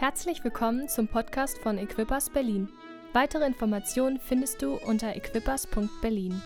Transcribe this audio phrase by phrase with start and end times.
[0.00, 2.70] Herzlich willkommen zum Podcast von Equippers Berlin.
[3.12, 6.40] Weitere Informationen findest du unter equippers.berlin.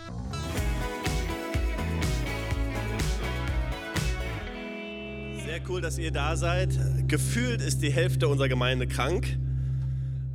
[5.46, 6.70] Sehr cool, dass ihr da seid.
[7.06, 9.38] Gefühlt ist die Hälfte unserer Gemeinde krank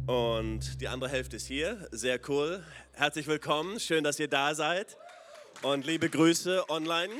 [0.07, 1.89] und die andere Hälfte ist hier.
[1.91, 2.63] Sehr cool.
[2.93, 3.81] Herzlich willkommen.
[3.81, 4.95] Schön, dass ihr da seid.
[5.61, 7.11] Und liebe Grüße online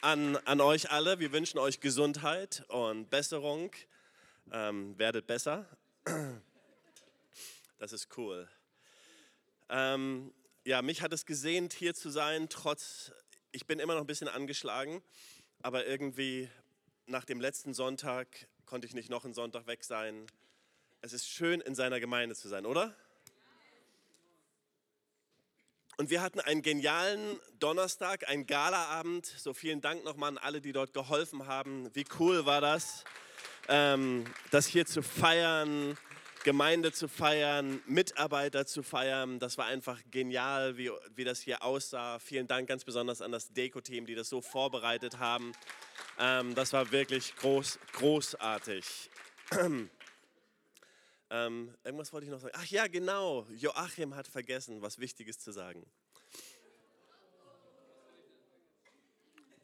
[0.00, 1.20] an, an euch alle.
[1.20, 3.70] Wir wünschen euch Gesundheit und Besserung.
[4.52, 5.66] Ähm, werdet besser.
[7.78, 8.48] Das ist cool.
[9.68, 10.32] Ähm,
[10.64, 13.12] ja, mich hat es gesehnt, hier zu sein, trotz,
[13.52, 15.02] ich bin immer noch ein bisschen angeschlagen,
[15.62, 16.48] aber irgendwie
[17.06, 20.26] nach dem letzten Sonntag konnte ich nicht noch einen Sonntag weg sein.
[21.02, 22.96] Es ist schön, in seiner Gemeinde zu sein, oder?
[25.98, 29.24] Und wir hatten einen genialen Donnerstag, einen Galaabend.
[29.24, 31.94] So vielen Dank nochmal an alle, die dort geholfen haben.
[31.94, 33.04] Wie cool war das,
[33.68, 35.96] ähm, das hier zu feiern,
[36.44, 39.40] Gemeinde zu feiern, Mitarbeiter zu feiern.
[39.40, 42.20] Das war einfach genial, wie, wie das hier aussah.
[42.20, 45.52] Vielen Dank ganz besonders an das Deko-Team, die das so vorbereitet haben.
[46.20, 49.10] Ähm, das war wirklich groß, großartig.
[51.30, 52.54] ähm, irgendwas wollte ich noch sagen.
[52.56, 53.44] Ach ja, genau.
[53.56, 55.84] Joachim hat vergessen, was Wichtiges zu sagen.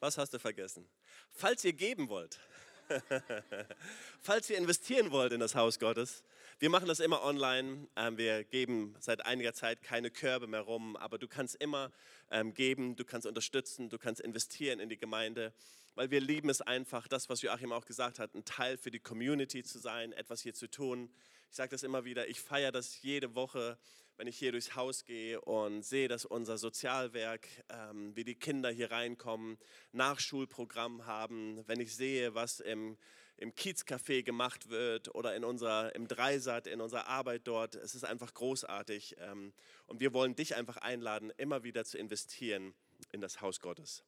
[0.00, 0.88] Was hast du vergessen?
[1.30, 2.40] Falls ihr geben wollt,
[4.20, 6.22] falls ihr investieren wollt in das Haus Gottes,
[6.58, 7.89] wir machen das immer online.
[7.97, 11.91] Ähm, wir geben seit einiger Zeit keine Körbe mehr rum, aber du kannst immer
[12.30, 15.52] ähm, geben, du kannst unterstützen, du kannst investieren in die Gemeinde,
[15.94, 19.00] weil wir lieben es einfach, das, was Joachim auch gesagt hat, ein Teil für die
[19.00, 21.11] Community zu sein, etwas hier zu tun.
[21.50, 23.77] Ich sage das immer wieder, ich feiere das jede Woche,
[24.22, 28.70] wenn ich hier durchs Haus gehe und sehe, dass unser Sozialwerk, ähm, wie die Kinder
[28.70, 29.58] hier reinkommen,
[29.90, 32.96] Nachschulprogramm haben, wenn ich sehe, was im
[33.36, 37.74] im Kiezcafé gemacht wird oder in unserer, im Dreisat, in unserer Arbeit dort.
[37.74, 39.16] Es ist einfach großartig.
[39.18, 39.52] Ähm,
[39.88, 42.74] und wir wollen dich einfach einladen, immer wieder zu investieren
[43.10, 44.05] in das Haus Gottes.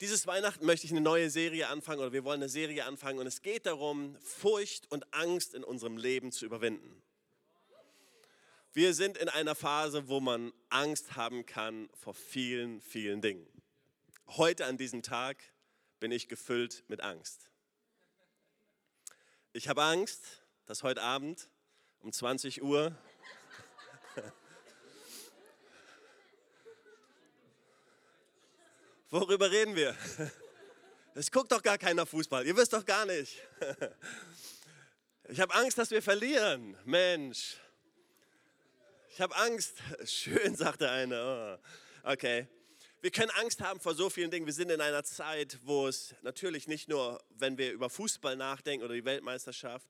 [0.00, 3.28] Dieses Weihnachten möchte ich eine neue Serie anfangen oder wir wollen eine Serie anfangen und
[3.28, 7.00] es geht darum, Furcht und Angst in unserem Leben zu überwinden.
[8.74, 13.46] Wir sind in einer Phase, wo man Angst haben kann vor vielen, vielen Dingen.
[14.26, 15.42] Heute an diesem Tag
[16.00, 17.50] bin ich gefüllt mit Angst.
[19.54, 21.48] Ich habe Angst, dass heute Abend
[22.00, 22.94] um 20 Uhr
[29.10, 29.96] Worüber reden wir?
[31.14, 32.46] Es guckt doch gar keiner Fußball.
[32.46, 33.40] Ihr wisst doch gar nicht.
[35.30, 36.76] Ich habe Angst, dass wir verlieren.
[36.84, 37.56] Mensch.
[39.10, 39.78] Ich habe Angst.
[40.04, 41.58] Schön, sagte eine.
[42.04, 42.10] Oh.
[42.10, 42.46] Okay.
[43.00, 44.46] Wir können Angst haben vor so vielen Dingen.
[44.46, 48.84] Wir sind in einer Zeit, wo es natürlich nicht nur, wenn wir über Fußball nachdenken
[48.84, 49.88] oder die Weltmeisterschaft,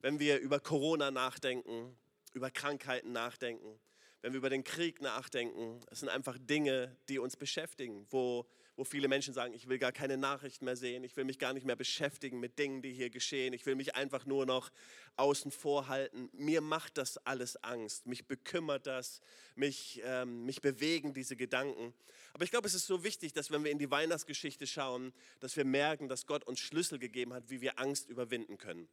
[0.00, 1.96] wenn wir über Corona nachdenken,
[2.34, 3.78] über Krankheiten nachdenken,
[4.22, 5.80] wenn wir über den Krieg nachdenken.
[5.90, 8.46] Es sind einfach Dinge, die uns beschäftigen, wo
[8.78, 11.52] wo viele Menschen sagen, ich will gar keine Nachrichten mehr sehen, ich will mich gar
[11.52, 14.70] nicht mehr beschäftigen mit Dingen, die hier geschehen, ich will mich einfach nur noch
[15.16, 16.30] außen vor halten.
[16.32, 19.20] Mir macht das alles Angst, mich bekümmert das,
[19.56, 21.92] mich, ähm, mich bewegen diese Gedanken.
[22.32, 25.56] Aber ich glaube, es ist so wichtig, dass wenn wir in die Weihnachtsgeschichte schauen, dass
[25.56, 28.88] wir merken, dass Gott uns Schlüssel gegeben hat, wie wir Angst überwinden können.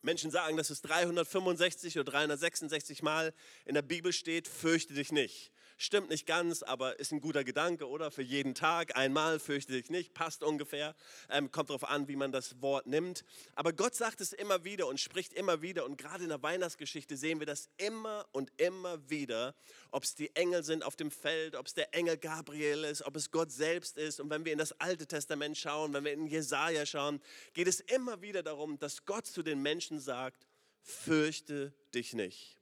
[0.00, 5.50] Menschen sagen, dass es 365 oder 366 Mal in der Bibel steht, fürchte dich nicht.
[5.80, 8.10] Stimmt nicht ganz, aber ist ein guter Gedanke, oder?
[8.10, 10.96] Für jeden Tag, einmal, fürchte dich nicht, passt ungefähr.
[11.30, 13.24] Ähm, kommt darauf an, wie man das Wort nimmt.
[13.54, 15.84] Aber Gott sagt es immer wieder und spricht immer wieder.
[15.84, 19.54] Und gerade in der Weihnachtsgeschichte sehen wir das immer und immer wieder.
[19.92, 23.14] Ob es die Engel sind auf dem Feld, ob es der Engel Gabriel ist, ob
[23.14, 24.18] es Gott selbst ist.
[24.18, 27.22] Und wenn wir in das Alte Testament schauen, wenn wir in Jesaja schauen,
[27.52, 30.48] geht es immer wieder darum, dass Gott zu den Menschen sagt:
[30.82, 32.57] Fürchte dich nicht.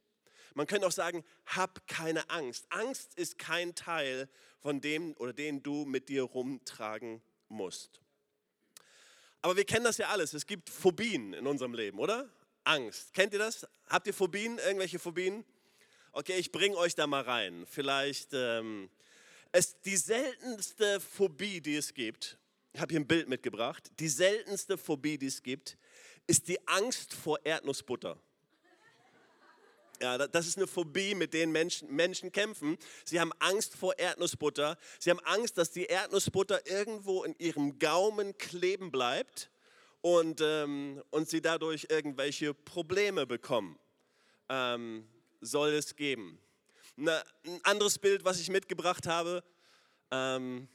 [0.57, 2.65] Man könnte auch sagen, hab keine Angst.
[2.71, 4.27] Angst ist kein Teil
[4.59, 8.01] von dem oder den du mit dir rumtragen musst.
[9.43, 10.33] Aber wir kennen das ja alles.
[10.33, 12.27] Es gibt Phobien in unserem Leben, oder?
[12.63, 13.13] Angst.
[13.13, 13.67] Kennt ihr das?
[13.87, 14.57] Habt ihr Phobien?
[14.57, 15.45] Irgendwelche Phobien?
[16.11, 17.67] Okay, ich bringe euch da mal rein.
[17.69, 18.89] Vielleicht ähm,
[19.51, 22.39] es die seltenste Phobie, die es gibt.
[22.73, 23.91] Ich habe hier ein Bild mitgebracht.
[23.99, 25.77] Die seltenste Phobie, die es gibt,
[26.25, 28.19] ist die Angst vor Erdnussbutter.
[29.99, 32.77] Ja, das ist eine Phobie, mit denen Menschen, Menschen kämpfen.
[33.03, 34.77] Sie haben Angst vor Erdnussbutter.
[34.99, 39.49] Sie haben Angst, dass die Erdnussbutter irgendwo in ihrem Gaumen kleben bleibt
[40.01, 43.79] und, ähm, und sie dadurch irgendwelche Probleme bekommen.
[44.49, 45.07] Ähm,
[45.41, 46.39] soll es geben.
[46.95, 49.43] Na, ein anderes Bild, was ich mitgebracht habe.
[50.11, 50.67] Ähm,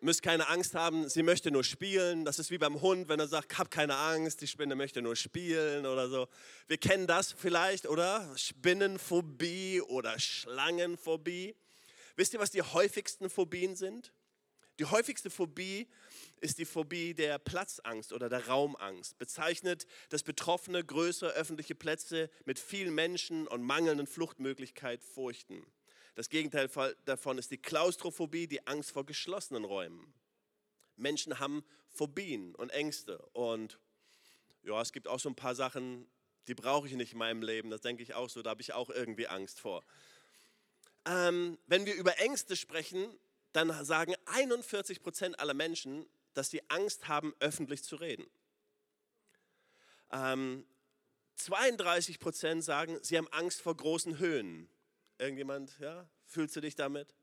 [0.00, 2.24] müsst keine Angst haben, sie möchte nur spielen.
[2.24, 5.16] Das ist wie beim Hund, wenn er sagt, hab keine Angst, die Spinne möchte nur
[5.16, 6.28] spielen oder so.
[6.66, 8.32] Wir kennen das vielleicht, oder?
[8.36, 11.54] Spinnenphobie oder Schlangenphobie.
[12.16, 14.12] Wisst ihr, was die häufigsten Phobien sind?
[14.78, 15.88] Die häufigste Phobie
[16.40, 19.18] ist die Phobie der Platzangst oder der Raumangst.
[19.18, 25.66] Bezeichnet das Betroffene größere öffentliche Plätze mit vielen Menschen und mangelnden Fluchtmöglichkeit furchten.
[26.18, 26.68] Das Gegenteil
[27.04, 30.12] davon ist die Klaustrophobie, die Angst vor geschlossenen Räumen.
[30.96, 33.78] Menschen haben Phobien und Ängste und
[34.64, 36.10] ja, es gibt auch so ein paar Sachen,
[36.48, 37.70] die brauche ich nicht in meinem Leben.
[37.70, 39.84] Das denke ich auch so, da habe ich auch irgendwie Angst vor.
[41.04, 43.16] Ähm, wenn wir über Ängste sprechen,
[43.52, 46.04] dann sagen 41 Prozent aller Menschen,
[46.34, 48.26] dass sie Angst haben, öffentlich zu reden.
[50.10, 50.66] Ähm,
[51.36, 54.68] 32 Prozent sagen, sie haben Angst vor großen Höhen.
[55.18, 56.08] Irgendjemand, ja?
[56.26, 57.14] Fühlst du dich damit?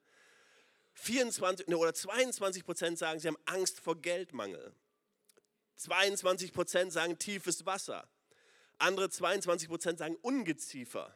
[0.96, 4.74] 24 oder 22 Prozent sagen, sie haben Angst vor Geldmangel.
[5.78, 8.08] 22 Prozent sagen tiefes Wasser.
[8.78, 11.16] Andere 22 Prozent sagen Ungeziefer.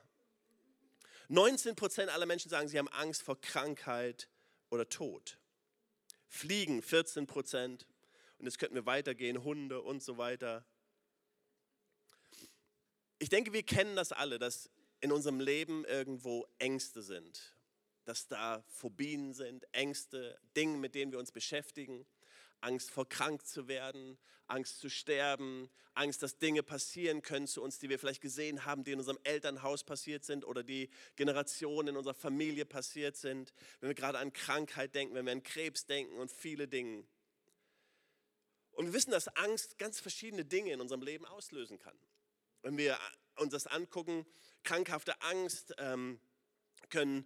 [1.29, 4.27] 19 Prozent aller Menschen sagen, sie haben Angst vor Krankheit
[4.69, 5.37] oder Tod.
[6.27, 7.85] Fliegen 14 Prozent.
[8.37, 10.65] Und jetzt könnten wir weitergehen, Hunde und so weiter.
[13.19, 14.69] Ich denke, wir kennen das alle, dass
[15.01, 17.55] in unserem Leben irgendwo Ängste sind,
[18.05, 22.05] dass da Phobien sind, Ängste, Dinge, mit denen wir uns beschäftigen.
[22.61, 24.17] Angst vor krank zu werden,
[24.47, 28.83] Angst zu sterben, Angst, dass Dinge passieren können zu uns, die wir vielleicht gesehen haben,
[28.83, 33.53] die in unserem Elternhaus passiert sind oder die Generationen in unserer Familie passiert sind.
[33.79, 37.05] Wenn wir gerade an Krankheit denken, wenn wir an Krebs denken und viele Dinge.
[38.71, 41.97] Und wir wissen, dass Angst ganz verschiedene Dinge in unserem Leben auslösen kann.
[42.61, 42.97] Wenn wir
[43.35, 44.25] uns das angucken,
[44.63, 46.19] krankhafte Angst ähm,
[46.89, 47.25] können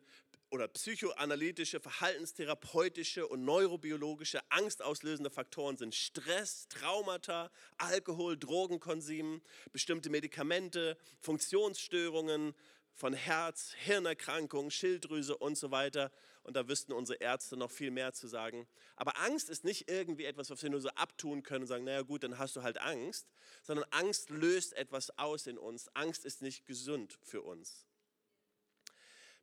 [0.54, 9.42] oder psychoanalytische, verhaltenstherapeutische und neurobiologische angstauslösende Faktoren sind Stress, Traumata, Alkohol, Drogenkonsum,
[9.72, 12.54] bestimmte Medikamente, Funktionsstörungen
[12.94, 16.12] von Herz, Hirnerkrankungen, Schilddrüse und so weiter.
[16.44, 18.68] Und da wüssten unsere Ärzte noch viel mehr zu sagen.
[18.96, 22.02] Aber Angst ist nicht irgendwie etwas, was wir nur so abtun können und sagen, naja
[22.02, 23.28] gut, dann hast du halt Angst,
[23.62, 25.88] sondern Angst löst etwas aus in uns.
[25.96, 27.86] Angst ist nicht gesund für uns.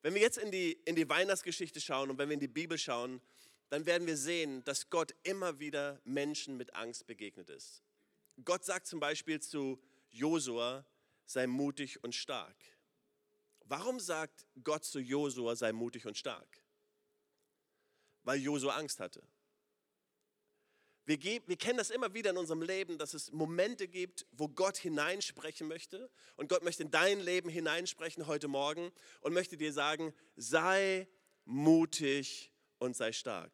[0.02, 2.78] Wenn wir jetzt in die, in die Weihnachtsgeschichte schauen und wenn wir in die Bibel
[2.78, 3.20] schauen,
[3.70, 7.82] dann werden wir sehen, dass Gott immer wieder Menschen mit Angst begegnet ist.
[8.44, 9.80] Gott sagt zum Beispiel zu
[10.10, 10.84] Josua,
[11.26, 12.56] sei mutig und stark.
[13.64, 16.59] Warum sagt Gott zu Josua, sei mutig und stark?
[18.24, 19.22] Weil Josua Angst hatte.
[21.06, 24.76] Wir, wir, kennen das immer wieder in unserem Leben, dass es Momente gibt, wo Gott
[24.76, 26.08] hineinsprechen möchte.
[26.36, 31.08] Und Gott möchte in dein Leben hineinsprechen heute Morgen und möchte dir sagen, sei
[31.44, 33.50] mutig und sei stark.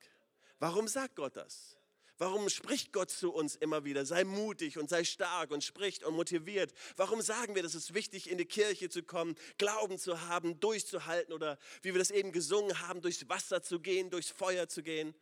[0.58, 1.75] Warum sagt Gott das?
[2.18, 4.06] Warum spricht Gott zu uns immer wieder?
[4.06, 6.72] Sei mutig und sei stark und spricht und motiviert.
[6.96, 11.34] Warum sagen wir, dass es wichtig in die Kirche zu kommen, Glauben zu haben, durchzuhalten
[11.34, 15.14] oder wie wir das eben gesungen haben, durchs Wasser zu gehen, durchs Feuer zu gehen?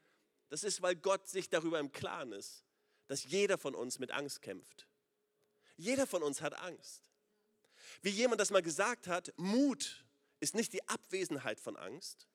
[0.50, 2.64] Das ist, weil Gott sich darüber im Klaren ist,
[3.08, 4.86] dass jeder von uns mit Angst kämpft.
[5.76, 7.02] Jeder von uns hat Angst.
[8.02, 10.04] Wie jemand das mal gesagt hat, Mut
[10.38, 12.28] ist nicht die Abwesenheit von Angst,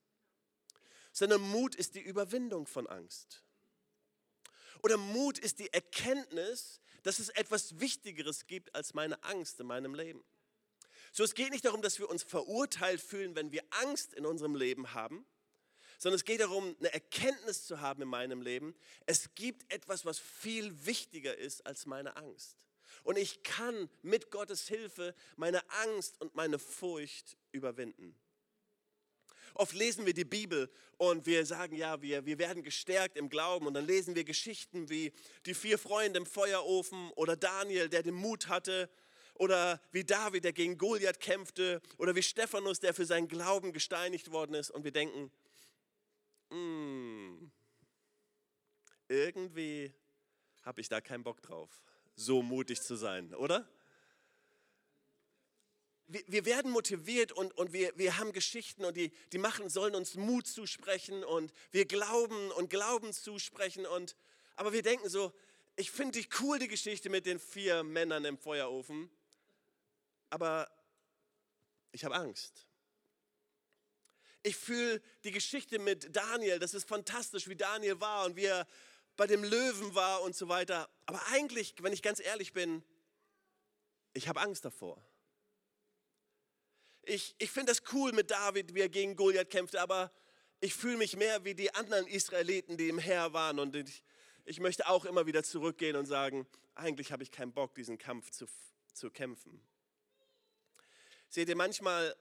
[1.14, 3.44] sondern Mut ist die Überwindung von Angst.
[4.81, 9.96] Oder Mut ist die Erkenntnis, dass es etwas Wichtigeres gibt als meine Angst in meinem
[9.96, 10.24] Leben.
[11.12, 14.56] So, es geht nicht darum, dass wir uns verurteilt fühlen, wenn wir Angst in unserem
[14.56, 15.25] Leben haben,
[15.98, 18.75] sondern es geht darum, eine Erkenntnis zu haben in meinem Leben.
[19.06, 22.58] Es gibt etwas, was viel wichtiger ist als meine Angst.
[23.03, 28.15] Und ich kann mit Gottes Hilfe meine Angst und meine Furcht überwinden.
[29.53, 33.68] Oft lesen wir die Bibel und wir sagen, ja, wir, wir werden gestärkt im Glauben.
[33.68, 35.12] Und dann lesen wir Geschichten wie
[35.46, 38.89] die vier Freunde im Feuerofen oder Daniel, der den Mut hatte.
[39.36, 41.82] Oder wie David, der gegen Goliath kämpfte.
[41.98, 44.72] Oder wie Stephanus, der für seinen Glauben gesteinigt worden ist.
[44.72, 45.32] Und wir denken,
[46.50, 47.51] hm,
[49.08, 49.94] irgendwie
[50.63, 51.82] habe ich da keinen Bock drauf,
[52.15, 53.68] so mutig zu sein, oder?
[56.10, 59.96] Wir, wir werden motiviert und, und wir, wir haben Geschichten und die, die machen, sollen
[59.96, 63.86] uns Mut zusprechen und wir glauben und Glauben zusprechen.
[63.86, 64.16] Und,
[64.56, 65.32] aber wir denken so,
[65.75, 69.10] ich finde die cool, die Geschichte mit den vier Männern im Feuerofen,
[70.30, 70.70] aber
[71.92, 72.66] ich habe Angst.
[74.44, 78.68] Ich fühle die Geschichte mit Daniel, das ist fantastisch, wie Daniel war und wie er
[79.16, 80.89] bei dem Löwen war und so weiter.
[81.06, 82.84] Aber eigentlich, wenn ich ganz ehrlich bin,
[84.13, 84.98] ich habe Angst davor.
[87.03, 90.12] Ich, ich finde das cool mit David, wie er gegen Goliath kämpfte, aber
[90.62, 94.03] ich fühle mich mehr wie die anderen Israeliten, die im Heer waren und ich,
[94.46, 98.32] ich möchte auch immer wieder zurückgehen und sagen, eigentlich habe ich keinen Bock, diesen Kampf
[98.32, 98.46] zu,
[98.94, 99.62] zu kämpfen.
[101.29, 102.15] Seht ihr, manchmal,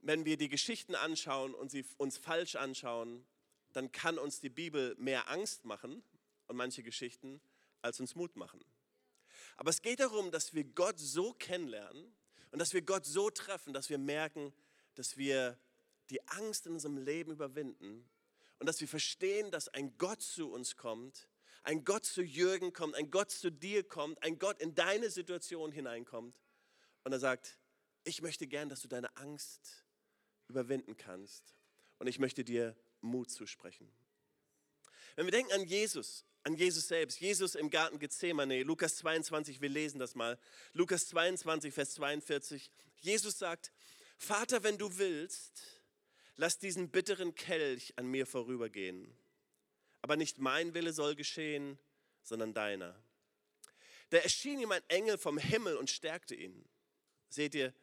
[0.00, 3.24] wenn wir die Geschichten anschauen und sie uns falsch anschauen,
[3.72, 6.02] dann kann uns die Bibel mehr Angst machen
[6.46, 7.40] und manche Geschichten
[7.82, 8.64] als uns Mut machen.
[9.56, 12.12] Aber es geht darum, dass wir Gott so kennenlernen
[12.50, 14.52] und dass wir Gott so treffen, dass wir merken,
[14.94, 15.58] dass wir
[16.10, 18.08] die Angst in unserem Leben überwinden
[18.58, 21.28] und dass wir verstehen, dass ein Gott zu uns kommt,
[21.62, 25.70] ein Gott zu Jürgen kommt, ein Gott zu dir kommt, ein Gott in deine Situation
[25.70, 26.40] hineinkommt
[27.04, 27.58] und er sagt,
[28.04, 29.84] ich möchte gern, dass du deine Angst
[30.48, 31.54] überwinden kannst
[31.98, 33.90] und ich möchte dir Mut zusprechen.
[35.14, 39.68] Wenn wir denken an Jesus, an Jesus selbst, Jesus im Garten Gethsemane, Lukas 22, wir
[39.68, 40.38] lesen das mal,
[40.72, 43.70] Lukas 22, Vers 42, Jesus sagt,
[44.16, 45.62] Vater, wenn du willst,
[46.36, 49.14] lass diesen bitteren Kelch an mir vorübergehen.
[50.00, 51.78] Aber nicht mein Wille soll geschehen,
[52.22, 52.98] sondern deiner.
[54.08, 56.64] Da erschien ihm ein Engel vom Himmel und stärkte ihn.
[57.28, 57.74] Seht ihr,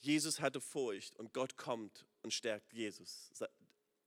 [0.00, 3.30] Jesus hatte Furcht und Gott kommt und stärkt Jesus.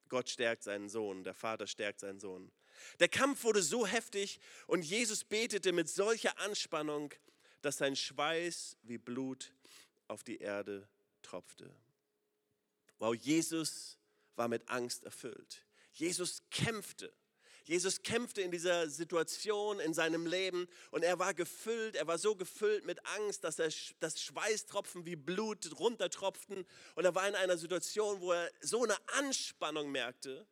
[0.10, 2.52] Gott stärkt seinen Sohn, der Vater stärkt seinen Sohn.
[3.00, 7.14] Der Kampf wurde so heftig und Jesus betete mit solcher Anspannung,
[7.62, 9.54] dass sein Schweiß wie Blut
[10.08, 10.88] auf die Erde
[11.22, 11.74] tropfte.
[13.00, 13.98] Wow, Jesus
[14.36, 15.66] war mit Angst erfüllt.
[15.94, 17.14] Jesus kämpfte.
[17.66, 22.36] Jesus kämpfte in dieser Situation in seinem Leben und er war gefüllt, er war so
[22.36, 23.70] gefüllt mit Angst, dass er,
[24.02, 26.66] das Schweißtropfen wie Blut runtertropften
[26.96, 30.46] und er war in einer Situation, wo er so eine Anspannung merkte,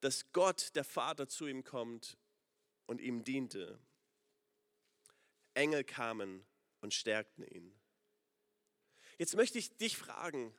[0.00, 2.16] dass Gott, der Vater, zu ihm kommt
[2.86, 3.78] und ihm diente.
[5.54, 6.46] Engel kamen
[6.80, 7.74] und stärkten ihn.
[9.18, 10.54] Jetzt möchte ich dich fragen,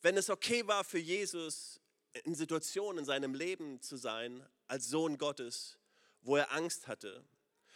[0.00, 1.80] wenn es okay war für Jesus,
[2.24, 5.78] in Situationen in seinem Leben zu sein, als Sohn Gottes,
[6.22, 7.24] wo er Angst hatte,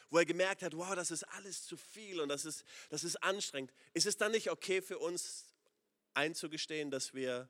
[0.09, 3.23] wo er gemerkt hat, wow, das ist alles zu viel und das ist, das ist
[3.23, 5.55] anstrengend, ist es dann nicht okay für uns
[6.15, 7.49] einzugestehen, dass wir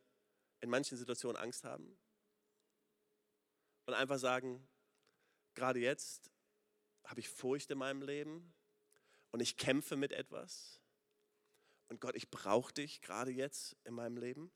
[0.61, 1.97] in manchen Situationen Angst haben?
[3.91, 4.65] Und einfach sagen,
[5.57, 6.31] gerade jetzt
[7.03, 8.55] habe ich Furcht in meinem Leben
[9.33, 10.81] und ich kämpfe mit etwas.
[11.89, 14.53] Und Gott, ich brauche dich gerade jetzt in meinem Leben.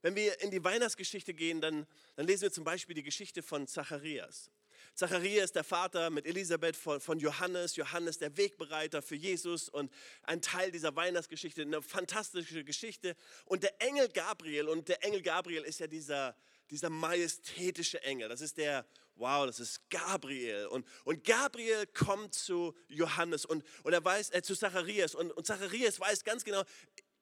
[0.00, 3.66] Wenn wir in die Weihnachtsgeschichte gehen, dann, dann lesen wir zum Beispiel die Geschichte von
[3.66, 4.52] Zacharias.
[4.94, 10.40] Zacharias, der Vater mit Elisabeth von, von, Johannes, Johannes der Wegbereiter für Jesus und ein
[10.40, 13.16] Teil dieser Weihnachtsgeschichte, eine fantastische Geschichte.
[13.44, 16.36] Und der Engel Gabriel, und der Engel Gabriel ist ja dieser,
[16.70, 20.66] dieser majestätische Engel, das ist der, wow, das ist Gabriel.
[20.66, 25.46] Und, und Gabriel kommt zu Johannes und, und er weiß, äh, zu Zacharias und, und
[25.46, 26.62] Zacharias weiß ganz genau,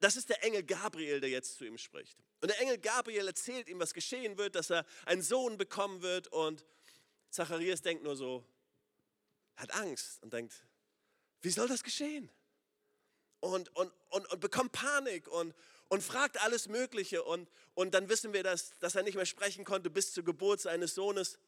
[0.00, 2.18] das ist der Engel Gabriel, der jetzt zu ihm spricht.
[2.40, 6.26] Und der Engel Gabriel erzählt ihm, was geschehen wird, dass er einen Sohn bekommen wird.
[6.28, 6.66] Und
[7.30, 8.44] Zacharias denkt nur so,
[9.54, 10.64] hat Angst und denkt,
[11.40, 12.30] wie soll das geschehen?
[13.38, 15.54] Und, und, und, und bekommt Panik und,
[15.92, 17.22] und fragt alles Mögliche.
[17.22, 20.58] Und, und dann wissen wir, dass, dass er nicht mehr sprechen konnte bis zur Geburt
[20.58, 21.38] seines Sohnes.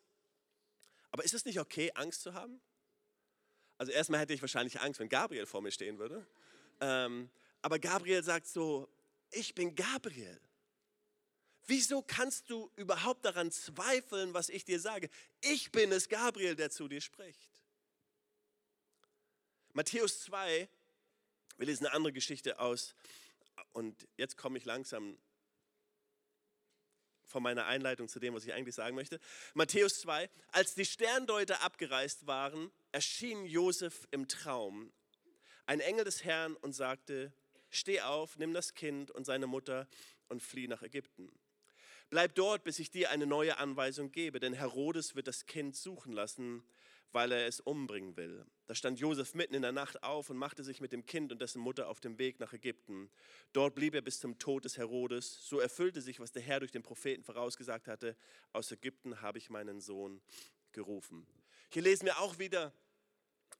[1.13, 2.61] Aber ist es nicht okay, Angst zu haben?
[3.79, 6.27] Also erstmal hätte ich wahrscheinlich Angst, wenn Gabriel vor mir stehen würde.
[6.83, 7.31] Ähm,
[7.63, 8.87] aber Gabriel sagt so,
[9.31, 10.39] ich bin Gabriel.
[11.67, 15.09] Wieso kannst du überhaupt daran zweifeln, was ich dir sage?
[15.41, 17.63] Ich bin es, Gabriel, der zu dir spricht.
[19.73, 20.69] Matthäus 2,
[21.57, 22.95] wir lesen eine andere Geschichte aus.
[23.73, 25.19] Und jetzt komme ich langsam
[27.27, 29.19] von meiner Einleitung zu dem, was ich eigentlich sagen möchte.
[29.55, 34.93] Matthäus 2, als die Sterndeuter abgereist waren, erschien Josef im Traum
[35.67, 37.33] ein Engel des Herrn und sagte,
[37.71, 39.89] steh auf, nimm das Kind und seine Mutter
[40.29, 41.31] und flieh nach Ägypten.
[42.11, 46.13] Bleib dort, bis ich dir eine neue Anweisung gebe, denn Herodes wird das Kind suchen
[46.13, 46.65] lassen,
[47.15, 48.45] weil er es umbringen will.
[48.67, 51.41] Da stand Josef mitten in der Nacht auf und machte sich mit dem Kind und
[51.41, 53.09] dessen Mutter auf den Weg nach Ägypten.
[53.53, 55.47] Dort blieb er bis zum Tod des Herodes.
[55.47, 58.17] So erfüllte sich, was der Herr durch den Propheten vorausgesagt hatte.
[58.53, 60.21] Aus Ägypten habe ich meinen Sohn
[60.73, 61.25] gerufen.
[61.71, 62.73] Hier lesen wir auch wieder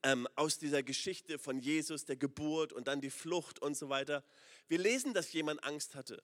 [0.03, 4.23] ähm, aus dieser Geschichte von Jesus, der Geburt und dann die Flucht und so weiter.
[4.67, 6.21] Wir lesen, dass jemand Angst hatte.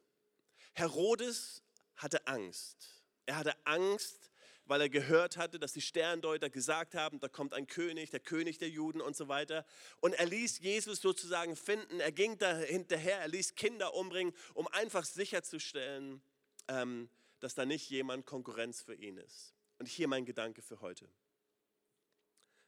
[0.73, 1.63] Herodes
[1.95, 3.03] hatte Angst.
[3.25, 4.30] Er hatte Angst,
[4.71, 8.57] weil er gehört hatte, dass die Sterndeuter gesagt haben, da kommt ein König, der König
[8.57, 9.65] der Juden und so weiter.
[9.99, 11.99] Und er ließ Jesus sozusagen finden.
[11.99, 16.21] Er ging da hinterher, er ließ Kinder umbringen, um einfach sicherzustellen,
[16.69, 17.09] ähm,
[17.41, 19.53] dass da nicht jemand Konkurrenz für ihn ist.
[19.77, 21.05] Und hier mein Gedanke für heute.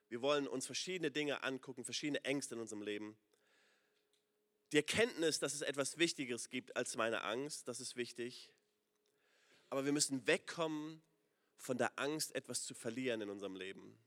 [0.09, 3.17] Wir wollen uns verschiedene Dinge angucken, verschiedene Ängste in unserem Leben,
[4.73, 8.51] Die Erkenntnis, dass es etwas Wichtigeres gibt als meine Angst, das ist wichtig.
[9.69, 11.01] Aber wir müssen wegkommen
[11.63, 13.97] von der Angst, etwas zu verlieren in unserem Leben.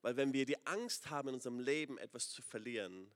[0.00, 3.10] Weil wenn wir die Angst haben, in unserem Leben etwas zu verlieren,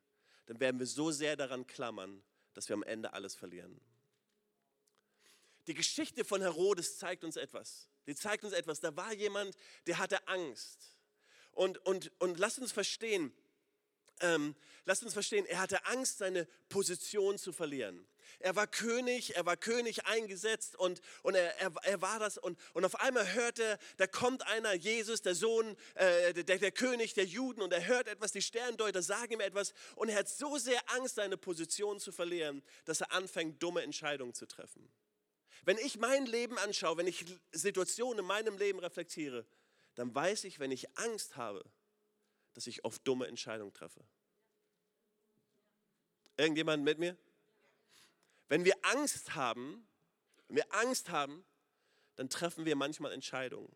[0.47, 2.23] dann werden wir so sehr daran klammern,
[2.53, 3.81] dass wir am Ende alles verlieren.
[5.67, 7.89] Die Geschichte von Herodes zeigt uns etwas.
[8.07, 8.81] Die zeigt uns etwas.
[8.81, 9.57] Da war jemand,
[9.87, 10.99] der hatte Angst.
[11.53, 13.33] Und, und, und lasst uns verstehen,
[14.21, 18.07] ähm, lasst uns verstehen, er hatte Angst, seine Position zu verlieren.
[18.39, 22.39] Er war König, er war König eingesetzt und, und er, er, er war das.
[22.39, 26.73] Und, und auf einmal hört er, da kommt einer, Jesus, der Sohn, äh, der, der
[26.73, 29.75] König der Juden, und er hört etwas, die Sterndeuter sagen ihm etwas.
[29.97, 34.35] Und er hat so sehr Angst, seine Position zu verlieren, dass er anfängt, dumme Entscheidungen
[34.35, 34.91] zu treffen.
[35.65, 39.45] Wenn ich mein Leben anschaue, wenn ich Situationen in meinem Leben reflektiere,
[39.95, 41.65] dann weiß ich, wenn ich Angst habe,
[42.55, 44.05] dass ich oft dumme Entscheidungen treffe.
[46.37, 47.17] Irgendjemand mit mir?
[48.51, 49.87] Wenn wir Angst haben,
[50.49, 51.45] wenn wir Angst haben,
[52.17, 53.73] dann treffen wir manchmal Entscheidungen,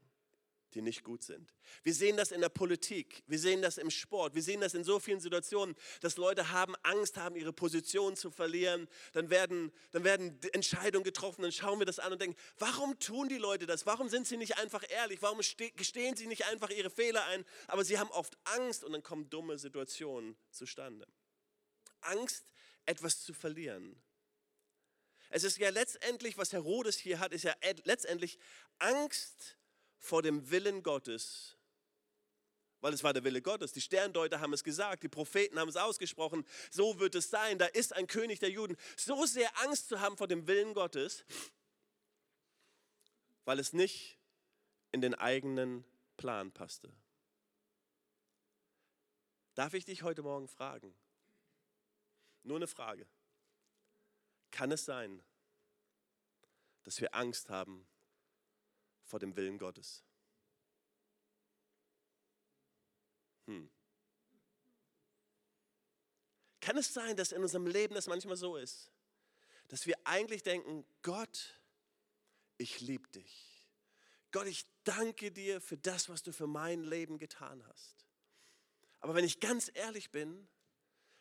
[0.74, 1.54] die nicht gut sind.
[1.84, 4.82] Wir sehen das in der Politik, wir sehen das im Sport, wir sehen das in
[4.82, 8.88] so vielen Situationen, dass Leute haben Angst haben, ihre Position zu verlieren.
[9.12, 13.28] Dann werden, dann werden Entscheidungen getroffen, dann schauen wir das an und denken, warum tun
[13.28, 13.86] die Leute das?
[13.86, 15.22] Warum sind sie nicht einfach ehrlich?
[15.22, 17.44] Warum gestehen sie nicht einfach ihre Fehler ein?
[17.68, 21.06] Aber sie haben oft Angst und dann kommen dumme Situationen zustande.
[22.00, 22.44] Angst,
[22.86, 24.02] etwas zu verlieren.
[25.30, 27.54] Es ist ja letztendlich, was Herodes hier hat, ist ja
[27.84, 28.38] letztendlich
[28.78, 29.56] Angst
[29.98, 31.56] vor dem Willen Gottes.
[32.80, 33.72] Weil es war der Wille Gottes.
[33.72, 36.46] Die Sterndeuter haben es gesagt, die Propheten haben es ausgesprochen.
[36.70, 37.58] So wird es sein.
[37.58, 38.76] Da ist ein König der Juden.
[38.96, 41.24] So sehr Angst zu haben vor dem Willen Gottes,
[43.46, 44.18] weil es nicht
[44.92, 45.84] in den eigenen
[46.18, 46.92] Plan passte.
[49.54, 50.94] Darf ich dich heute Morgen fragen?
[52.42, 53.06] Nur eine Frage.
[54.54, 55.20] Kann es sein,
[56.84, 57.84] dass wir Angst haben
[59.02, 60.04] vor dem Willen Gottes?
[63.46, 63.68] Hm.
[66.60, 68.92] Kann es sein, dass in unserem Leben das manchmal so ist,
[69.66, 71.60] dass wir eigentlich denken, Gott,
[72.56, 73.66] ich liebe dich.
[74.30, 78.06] Gott, ich danke dir für das, was du für mein Leben getan hast.
[79.00, 80.48] Aber wenn ich ganz ehrlich bin,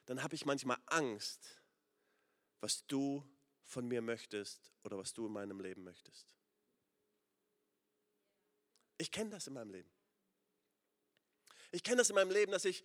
[0.05, 1.62] dann habe ich manchmal Angst,
[2.63, 3.21] was du
[3.65, 6.33] von mir möchtest oder was du in meinem Leben möchtest.
[8.97, 9.91] Ich kenne das in meinem Leben.
[11.73, 12.81] Ich kenne das in meinem Leben, dass ich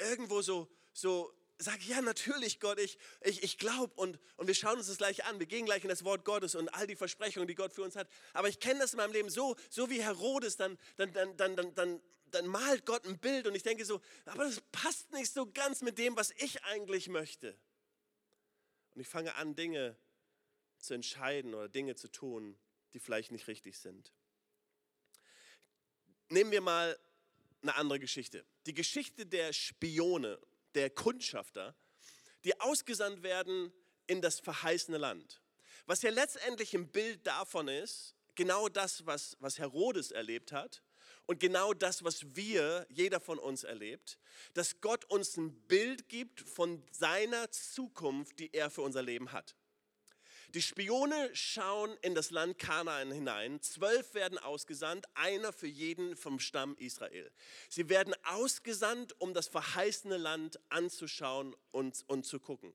[0.00, 4.78] irgendwo so, so sage, ja natürlich Gott, ich, ich, ich glaube und, und wir schauen
[4.78, 7.46] uns das gleich an, wir gehen gleich in das Wort Gottes und all die Versprechungen,
[7.46, 8.08] die Gott für uns hat.
[8.32, 11.54] Aber ich kenne das in meinem Leben so, so wie Herodes, dann, dann, dann, dann,
[11.54, 15.32] dann, dann, dann malt Gott ein Bild und ich denke so, aber das passt nicht
[15.32, 17.56] so ganz mit dem, was ich eigentlich möchte.
[18.94, 19.96] Und ich fange an, Dinge
[20.78, 22.58] zu entscheiden oder Dinge zu tun,
[22.92, 24.12] die vielleicht nicht richtig sind.
[26.28, 26.98] Nehmen wir mal
[27.62, 28.44] eine andere Geschichte.
[28.66, 30.38] Die Geschichte der Spione,
[30.74, 31.74] der Kundschafter,
[32.44, 33.72] die ausgesandt werden
[34.06, 35.40] in das verheißene Land.
[35.86, 40.82] Was ja letztendlich ein Bild davon ist, genau das, was, was Herodes erlebt hat
[41.30, 44.18] und genau das, was wir, jeder von uns erlebt,
[44.54, 49.54] dass Gott uns ein Bild gibt von seiner Zukunft, die er für unser Leben hat.
[50.54, 53.62] Die Spione schauen in das Land Kanaan hinein.
[53.62, 57.30] Zwölf werden ausgesandt, einer für jeden vom Stamm Israel.
[57.68, 62.74] Sie werden ausgesandt, um das verheißene Land anzuschauen und, und zu gucken.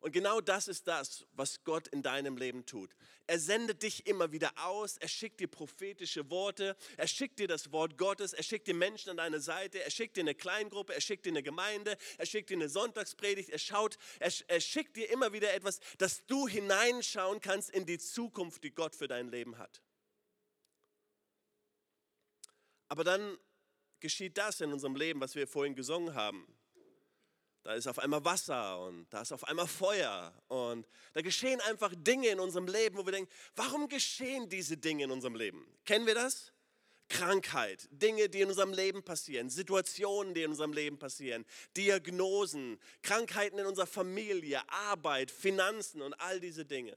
[0.00, 2.96] Und genau das ist das, was Gott in deinem Leben tut.
[3.26, 7.70] Er sendet dich immer wieder aus, er schickt dir prophetische Worte, er schickt dir das
[7.70, 11.02] Wort Gottes, er schickt dir Menschen an deine Seite, er schickt dir eine Kleingruppe, er
[11.02, 15.10] schickt dir eine Gemeinde, er schickt dir eine Sonntagspredigt, er, schaut, er, er schickt dir
[15.10, 19.58] immer wieder etwas, dass du hineinschauen kannst in die Zukunft, die Gott für dein Leben
[19.58, 19.82] hat.
[22.88, 23.38] Aber dann
[24.00, 26.46] geschieht das in unserem Leben, was wir vorhin gesungen haben.
[27.62, 31.92] Da ist auf einmal Wasser und da ist auf einmal Feuer und da geschehen einfach
[31.94, 35.66] Dinge in unserem Leben, wo wir denken, warum geschehen diese Dinge in unserem Leben?
[35.84, 36.52] Kennen wir das?
[37.10, 41.44] Krankheit, Dinge, die in unserem Leben passieren, Situationen, die in unserem Leben passieren,
[41.76, 46.96] Diagnosen, Krankheiten in unserer Familie, Arbeit, Finanzen und all diese Dinge.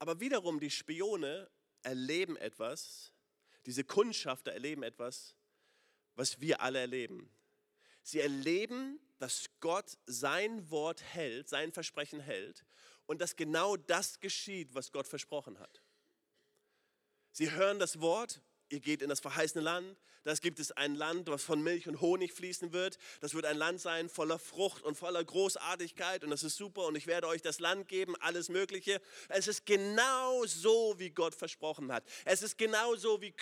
[0.00, 1.48] Aber wiederum, die Spione
[1.82, 3.12] erleben etwas,
[3.66, 5.36] diese Kundschafter erleben etwas,
[6.16, 7.30] was wir alle erleben.
[8.02, 12.64] Sie erleben, dass Gott sein Wort hält, sein Versprechen hält
[13.06, 15.82] und dass genau das geschieht, was Gott versprochen hat.
[17.32, 19.96] Sie hören das Wort ihr geht in das verheißene Land.
[20.22, 22.98] Das gibt es ein Land, was von Milch und Honig fließen wird.
[23.20, 26.96] Das wird ein Land sein voller Frucht und voller Großartigkeit und das ist super und
[26.96, 29.00] ich werde euch das Land geben, alles Mögliche.
[29.28, 32.04] Es ist genau so, wie Gott versprochen hat.
[32.24, 33.34] Es ist genau so, wie,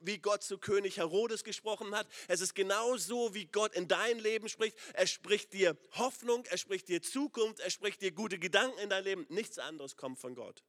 [0.00, 2.06] wie Gott zu König Herodes gesprochen hat.
[2.28, 4.76] Es ist genau so, wie Gott in dein Leben spricht.
[4.92, 9.04] Er spricht dir Hoffnung, er spricht dir Zukunft, er spricht dir gute Gedanken in dein
[9.04, 9.26] Leben.
[9.30, 10.62] Nichts anderes kommt von Gott.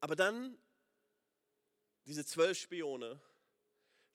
[0.00, 0.58] Aber dann
[2.06, 3.20] diese zwölf Spione,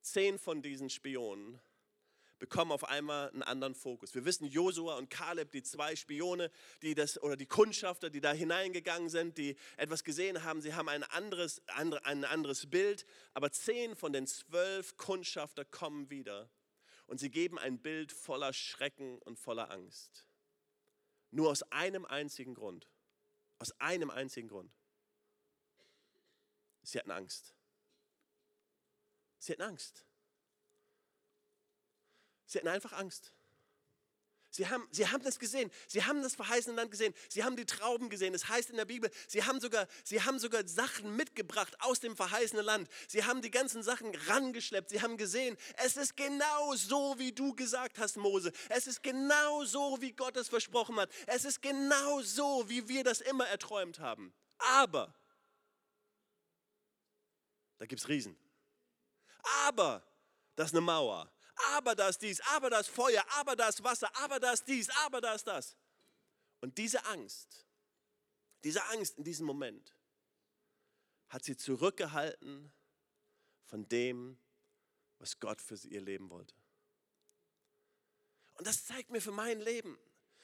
[0.02, 1.60] zehn von diesen Spionen
[2.40, 4.14] bekommen auf einmal einen anderen Fokus.
[4.14, 8.32] Wir wissen, Josua und Kaleb, die zwei Spione, die das, oder die Kundschafter, die da
[8.32, 13.96] hineingegangen sind, die etwas gesehen haben, sie haben ein anderes, ein anderes Bild, aber zehn
[13.96, 16.50] von den zwölf Kundschafter kommen wieder
[17.08, 20.26] und sie geben ein Bild voller Schrecken und voller Angst.
[21.32, 22.88] Nur aus einem einzigen Grund.
[23.60, 24.72] Aus einem einzigen Grund.
[26.84, 27.57] Sie hatten Angst.
[29.40, 30.06] Sie hatten Angst.
[32.46, 33.34] Sie hatten einfach Angst.
[34.50, 35.70] Sie haben, sie haben das gesehen.
[35.88, 37.14] Sie haben das verheißene Land gesehen.
[37.30, 38.34] Sie haben die Trauben gesehen.
[38.34, 42.00] Es das heißt in der Bibel, sie haben, sogar, sie haben sogar Sachen mitgebracht aus
[42.00, 42.90] dem verheißenen Land.
[43.08, 44.90] Sie haben die ganzen Sachen rangeschleppt.
[44.90, 48.52] Sie haben gesehen, es ist genau so, wie du gesagt hast, Mose.
[48.70, 51.12] Es ist genau so, wie Gott es versprochen hat.
[51.28, 54.34] Es ist genau so, wie wir das immer erträumt haben.
[54.58, 55.14] Aber,
[57.78, 58.36] da gibt es Riesen
[59.66, 60.06] aber
[60.56, 61.32] das ist eine Mauer,
[61.76, 65.76] aber das dies, aber das Feuer, aber das Wasser, aber das dies, aber das das.
[66.62, 67.66] Und diese Angst,
[68.64, 69.94] diese Angst in diesem Moment
[71.30, 72.72] hat sie zurückgehalten
[73.66, 74.40] von dem,
[75.20, 76.56] was Gott für ihr Leben wollte.
[78.54, 79.98] Und das zeigt mir für mein Leben,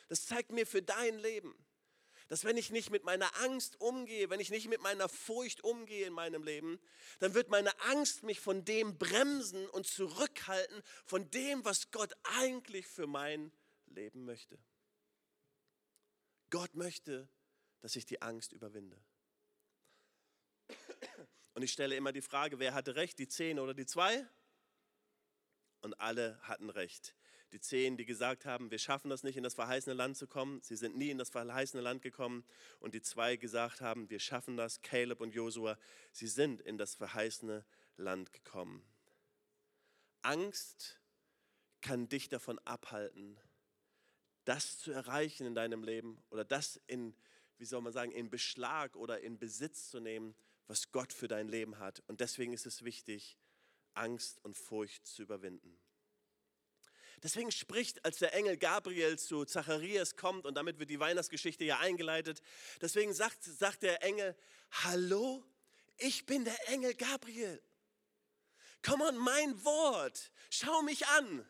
[0.09, 1.55] das zeigt mir für dein Leben,
[2.29, 6.07] dass wenn ich nicht mit meiner Angst umgehe, wenn ich nicht mit meiner Furcht umgehe
[6.07, 6.79] in meinem Leben,
[7.19, 12.87] dann wird meine Angst mich von dem bremsen und zurückhalten, von dem, was Gott eigentlich
[12.87, 13.51] für mein
[13.87, 14.57] Leben möchte.
[16.49, 17.27] Gott möchte,
[17.81, 19.03] dass ich die Angst überwinde.
[21.53, 24.27] Und ich stelle immer die Frage, wer hatte recht, die zehn oder die zwei?
[25.81, 27.15] Und alle hatten recht
[27.53, 30.59] die zehn, die gesagt haben, wir schaffen das nicht, in das verheißene Land zu kommen.
[30.61, 32.43] Sie sind nie in das verheißene Land gekommen.
[32.79, 35.77] Und die zwei gesagt haben, wir schaffen das, Caleb und Josua,
[36.11, 37.63] sie sind in das verheißene
[37.97, 38.83] Land gekommen.
[40.23, 40.99] Angst
[41.81, 43.39] kann dich davon abhalten,
[44.45, 47.15] das zu erreichen in deinem Leben oder das in,
[47.57, 50.33] wie soll man sagen, in Beschlag oder in Besitz zu nehmen,
[50.67, 52.01] was Gott für dein Leben hat.
[52.07, 53.37] Und deswegen ist es wichtig,
[53.93, 55.77] Angst und Furcht zu überwinden.
[57.23, 61.79] Deswegen spricht, als der Engel Gabriel zu Zacharias kommt, und damit wird die Weihnachtsgeschichte ja
[61.79, 62.41] eingeleitet,
[62.81, 64.35] deswegen sagt, sagt der Engel,
[64.83, 65.43] hallo,
[65.97, 67.61] ich bin der Engel Gabriel.
[68.81, 71.47] Komm on, mein Wort, schau mich an.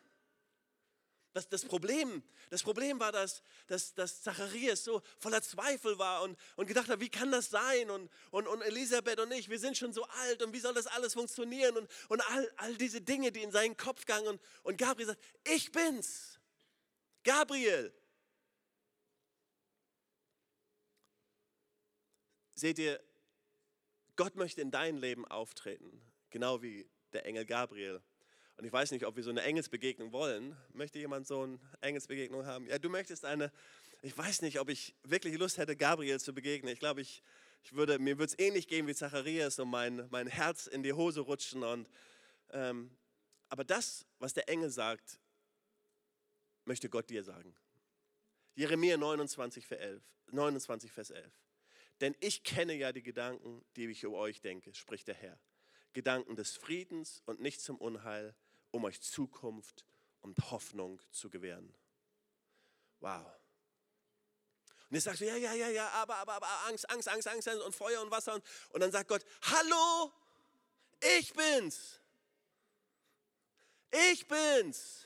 [1.34, 6.38] Das, das, Problem, das Problem war, dass, dass, dass Zacharias so voller Zweifel war und,
[6.54, 7.90] und gedacht hat, wie kann das sein?
[7.90, 10.86] Und, und, und Elisabeth und ich, wir sind schon so alt und wie soll das
[10.86, 11.76] alles funktionieren?
[11.76, 14.28] Und, und all, all diese Dinge, die in seinen Kopf gingen.
[14.28, 16.38] Und, und Gabriel sagt, ich bin's.
[17.24, 17.92] Gabriel.
[22.54, 23.02] Seht ihr,
[24.14, 28.00] Gott möchte in dein Leben auftreten, genau wie der Engel Gabriel.
[28.56, 30.56] Und ich weiß nicht, ob wir so eine Engelsbegegnung wollen.
[30.72, 32.68] Möchte jemand so eine Engelsbegegnung haben?
[32.68, 33.52] Ja, du möchtest eine.
[34.02, 36.72] Ich weiß nicht, ob ich wirklich Lust hätte, Gabriel zu begegnen.
[36.72, 37.22] Ich glaube, ich,
[37.64, 40.92] ich würde, mir würde es ähnlich gehen wie Zacharias und mein, mein Herz in die
[40.92, 41.64] Hose rutschen.
[41.64, 41.88] Und,
[42.52, 42.90] ähm,
[43.48, 45.18] aber das, was der Engel sagt,
[46.64, 47.54] möchte Gott dir sagen.
[48.54, 50.02] Jeremia 29, Vers 11.
[50.30, 51.32] 29, Vers 11.
[52.00, 55.38] Denn ich kenne ja die Gedanken, die ich über euch denke, spricht der Herr.
[55.92, 58.34] Gedanken des Friedens und nicht zum Unheil,
[58.74, 59.84] um euch Zukunft
[60.20, 61.72] und Hoffnung zu gewähren.
[62.98, 63.24] Wow.
[64.88, 67.48] Und jetzt sagst du, ja, ja, ja, ja, aber, aber, aber Angst, Angst, Angst, Angst
[67.48, 68.34] und Feuer und Wasser.
[68.34, 70.12] Und, und dann sagt Gott, hallo,
[71.18, 72.00] ich bin's.
[74.10, 75.04] Ich bin's.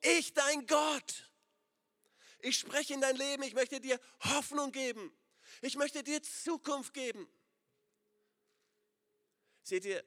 [0.00, 1.30] Ich, dein Gott.
[2.40, 3.44] Ich spreche in dein Leben.
[3.44, 5.12] Ich möchte dir Hoffnung geben.
[5.60, 7.28] Ich möchte dir Zukunft geben.
[9.62, 10.04] Seht ihr,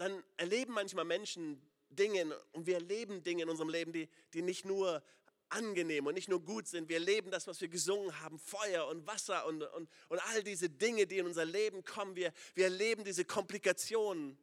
[0.00, 1.60] dann erleben manchmal Menschen
[1.90, 5.02] Dinge und wir erleben Dinge in unserem Leben, die, die nicht nur
[5.50, 6.88] angenehm und nicht nur gut sind.
[6.88, 10.70] Wir erleben das, was wir gesungen haben, Feuer und Wasser und, und, und all diese
[10.70, 12.16] Dinge, die in unser Leben kommen.
[12.16, 14.38] Wir, wir erleben diese Komplikationen.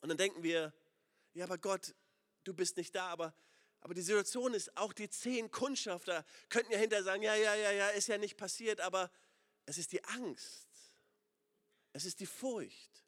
[0.00, 0.72] Und dann denken wir,
[1.34, 1.92] ja, aber Gott,
[2.44, 3.34] du bist nicht da, aber,
[3.80, 7.72] aber die Situation ist, auch die zehn Kundschafter könnten ja hinterher sagen, ja, ja, ja,
[7.72, 9.10] ja, ist ja nicht passiert, aber
[9.66, 10.68] es ist die Angst.
[11.92, 13.01] Es ist die Furcht.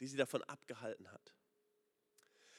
[0.00, 1.34] Die sie davon abgehalten hat.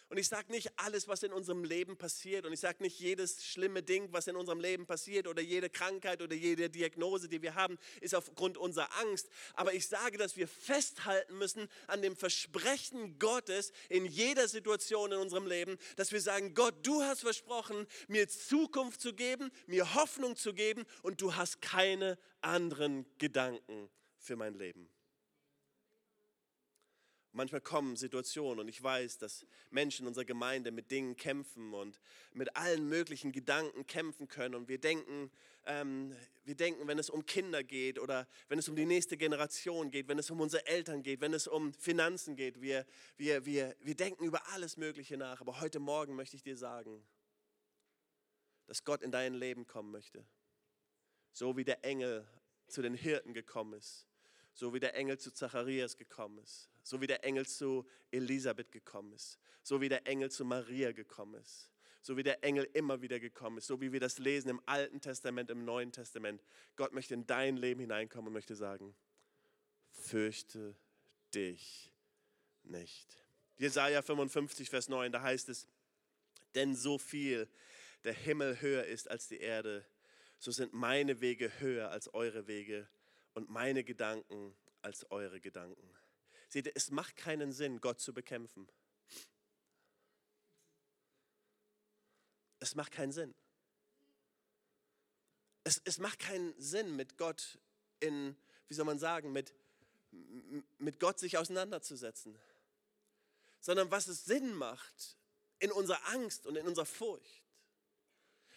[0.08, 2.46] Und ich sage nicht alles, was in unserem Leben passiert.
[2.46, 6.22] Und ich sage nicht jedes schlimme Ding, was in unserem Leben passiert oder jede Krankheit
[6.22, 9.28] oder jede Diagnose, die wir haben, ist aufgrund unserer Angst.
[9.56, 15.18] Aber ich sage, dass wir festhalten müssen an dem Versprechen Gottes in jeder Situation in
[15.18, 20.36] unserem Leben, dass wir sagen, Gott, du hast versprochen, mir Zukunft zu geben, mir Hoffnung
[20.36, 24.88] zu geben und du hast keine anderen Gedanken für mein Leben.
[27.36, 32.00] Manchmal kommen Situationen und ich weiß, dass Menschen in unserer Gemeinde mit Dingen kämpfen und
[32.34, 34.56] mit allen möglichen Gedanken kämpfen können.
[34.56, 35.30] Und wir denken,
[35.66, 39.92] ähm, wir denken, wenn es um Kinder geht oder wenn es um die nächste Generation
[39.92, 42.86] geht, wenn es um unsere Eltern geht, wenn es um Finanzen geht, wir,
[43.18, 45.42] wir, wir, wir denken über alles Mögliche nach.
[45.42, 47.06] Aber heute Morgen möchte ich dir sagen,
[48.66, 50.26] dass Gott in dein Leben kommen möchte.
[51.34, 52.26] So wie der Engel
[52.68, 54.08] zu den Hirten gekommen ist
[54.56, 59.12] so wie der Engel zu Zacharias gekommen ist, so wie der Engel zu Elisabeth gekommen
[59.14, 61.72] ist, so wie der Engel zu Maria gekommen ist,
[62.02, 65.02] so wie der Engel immer wieder gekommen ist, so wie wir das lesen im Alten
[65.02, 66.44] Testament, im Neuen Testament.
[66.76, 68.96] Gott möchte in dein Leben hineinkommen und möchte sagen,
[69.90, 70.76] fürchte
[71.34, 71.92] dich
[72.64, 73.18] nicht.
[73.58, 75.68] Jesaja 55, Vers 9, da heißt es,
[76.54, 77.50] denn so viel
[78.04, 79.84] der Himmel höher ist als die Erde,
[80.38, 82.88] so sind meine Wege höher als eure Wege
[83.34, 85.90] und meine Gedanken als eure Gedanken.
[86.56, 88.66] Seht ihr, es macht keinen Sinn, Gott zu bekämpfen.
[92.60, 93.36] Es macht keinen Sinn.
[95.66, 97.60] Es, es macht keinen Sinn, mit Gott
[98.00, 98.38] in,
[98.70, 99.54] wie soll man sagen, mit,
[100.78, 102.40] mit Gott sich auseinanderzusetzen.
[103.60, 105.18] Sondern was es Sinn macht
[105.60, 107.44] in unserer Angst und in unserer Furcht.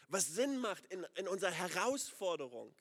[0.06, 2.72] Was Sinn macht in, in unserer Herausforderung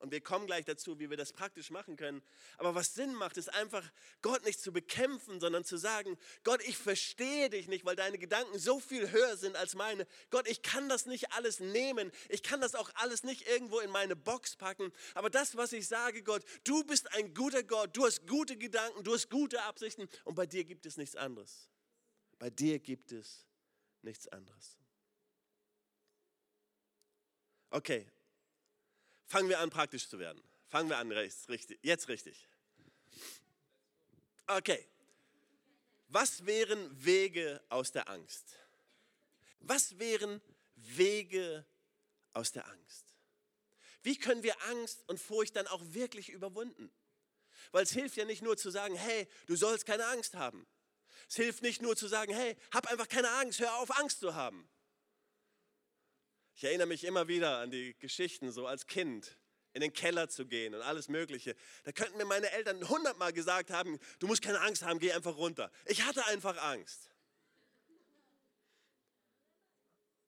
[0.00, 2.22] und wir kommen gleich dazu, wie wir das praktisch machen können.
[2.56, 3.84] Aber was Sinn macht, ist einfach,
[4.22, 8.58] Gott nicht zu bekämpfen, sondern zu sagen, Gott, ich verstehe dich nicht, weil deine Gedanken
[8.60, 10.06] so viel höher sind als meine.
[10.30, 12.12] Gott, ich kann das nicht alles nehmen.
[12.28, 14.92] Ich kann das auch alles nicht irgendwo in meine Box packen.
[15.14, 17.96] Aber das, was ich sage, Gott, du bist ein guter Gott.
[17.96, 20.08] Du hast gute Gedanken, du hast gute Absichten.
[20.22, 21.68] Und bei dir gibt es nichts anderes.
[22.38, 23.46] Bei dir gibt es
[24.02, 24.78] nichts anderes.
[27.70, 28.06] Okay,
[29.28, 30.42] Fangen wir an, praktisch zu werden.
[30.68, 32.48] Fangen wir an, rechts, richtig, jetzt richtig.
[34.46, 34.88] Okay.
[36.08, 38.56] Was wären Wege aus der Angst?
[39.60, 40.40] Was wären
[40.74, 41.66] Wege
[42.32, 43.04] aus der Angst?
[44.02, 46.90] Wie können wir Angst und Furcht dann auch wirklich überwinden?
[47.72, 50.66] Weil es hilft ja nicht nur zu sagen, hey, du sollst keine Angst haben.
[51.28, 54.34] Es hilft nicht nur zu sagen, hey, hab einfach keine Angst, hör auf, Angst zu
[54.34, 54.66] haben.
[56.58, 59.38] Ich erinnere mich immer wieder an die Geschichten, so als Kind
[59.74, 61.54] in den Keller zu gehen und alles Mögliche.
[61.84, 65.36] Da könnten mir meine Eltern hundertmal gesagt haben, du musst keine Angst haben, geh einfach
[65.36, 65.70] runter.
[65.84, 67.12] Ich hatte einfach Angst.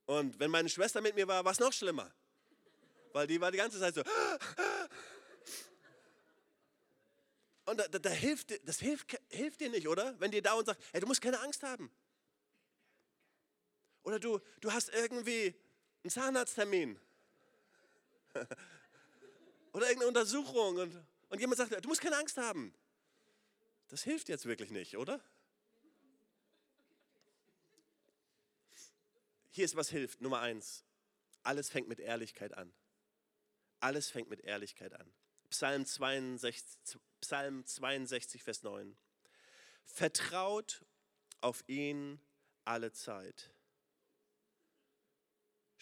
[0.07, 2.15] Und wenn meine Schwester mit mir war, war es noch schlimmer.
[3.13, 4.05] Weil die war die ganze Zeit so.
[7.65, 10.15] Und da, da, da hilft, das hilft, hilft dir nicht, oder?
[10.21, 11.91] Wenn dir dauernd sagt, hey, du musst keine Angst haben.
[14.05, 15.57] Oder du, du hast irgendwie
[16.03, 16.99] einen Zahnarzttermin.
[19.73, 22.75] Oder irgendeine Untersuchung und, und jemand sagt, du musst keine Angst haben.
[23.89, 25.21] Das hilft jetzt wirklich nicht, oder?
[29.51, 30.21] Hier ist was hilft.
[30.21, 30.85] Nummer eins.
[31.43, 32.73] Alles fängt mit Ehrlichkeit an.
[33.81, 35.13] Alles fängt mit Ehrlichkeit an.
[35.51, 38.97] Psalm 62, Psalm 62 Vers 9.
[39.85, 40.85] Vertraut
[41.41, 42.21] auf ihn
[42.65, 43.51] alle Zeit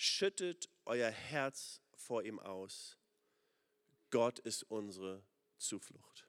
[0.00, 2.96] Schüttet euer Herz vor ihm aus.
[4.10, 5.24] Gott ist unsere
[5.56, 6.28] Zuflucht.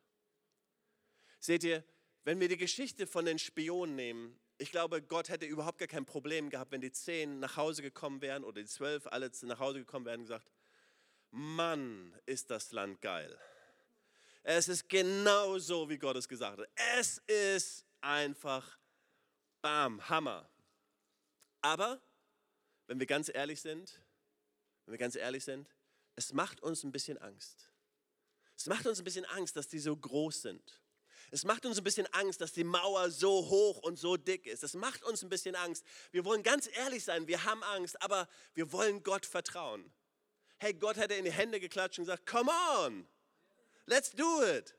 [1.40, 1.84] Seht ihr,
[2.24, 6.08] wenn wir die Geschichte von den Spionen nehmen, ich glaube, Gott hätte überhaupt gar kein
[6.08, 9.78] Problem gehabt, wenn die zehn nach Hause gekommen wären oder die zwölf alle nach Hause
[9.78, 10.52] gekommen wären und gesagt,
[11.30, 13.40] Mann, ist das Land geil.
[14.42, 16.70] Es ist genau so, wie Gott es gesagt hat.
[16.98, 18.80] Es ist einfach,
[19.62, 20.50] bam, Hammer.
[21.62, 22.02] Aber
[22.90, 24.02] wenn wir ganz ehrlich sind,
[24.86, 25.70] wenn wir ganz ehrlich sind,
[26.16, 27.70] es macht uns ein bisschen Angst.
[28.58, 30.82] Es macht uns ein bisschen Angst, dass die so groß sind.
[31.30, 34.64] Es macht uns ein bisschen Angst, dass die Mauer so hoch und so dick ist.
[34.64, 35.86] Es macht uns ein bisschen Angst.
[36.10, 39.94] Wir wollen ganz ehrlich sein, wir haben Angst, aber wir wollen Gott vertrauen.
[40.58, 43.08] Hey, Gott hätte in die Hände geklatscht und gesagt, come on,
[43.86, 44.76] let's do it.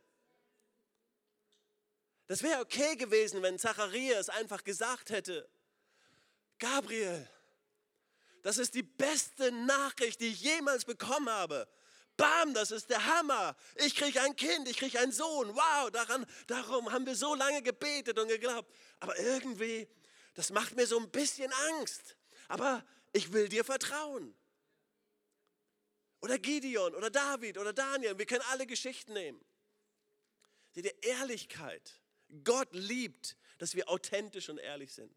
[2.27, 5.49] Das wäre okay gewesen, wenn Zacharias einfach gesagt hätte,
[6.59, 7.31] Gabriel,
[8.43, 11.69] das ist die beste Nachricht, die ich jemals bekommen habe.
[12.17, 13.57] bam, das ist der Hammer.
[13.77, 15.55] Ich kriege ein Kind, ich kriege einen Sohn.
[15.55, 18.71] Wow, daran, darum haben wir so lange gebetet und geglaubt.
[19.01, 19.89] Aber irgendwie,
[20.35, 22.17] das macht mir so ein bisschen Angst.
[22.49, 24.35] Aber ich will dir vertrauen.
[26.21, 28.19] Oder Gideon oder David oder Daniel.
[28.19, 29.41] Wir können alle Geschichten nehmen.
[30.73, 32.01] Seht ihr, Ehrlichkeit.
[32.45, 35.15] Gott liebt, dass wir authentisch und ehrlich sind.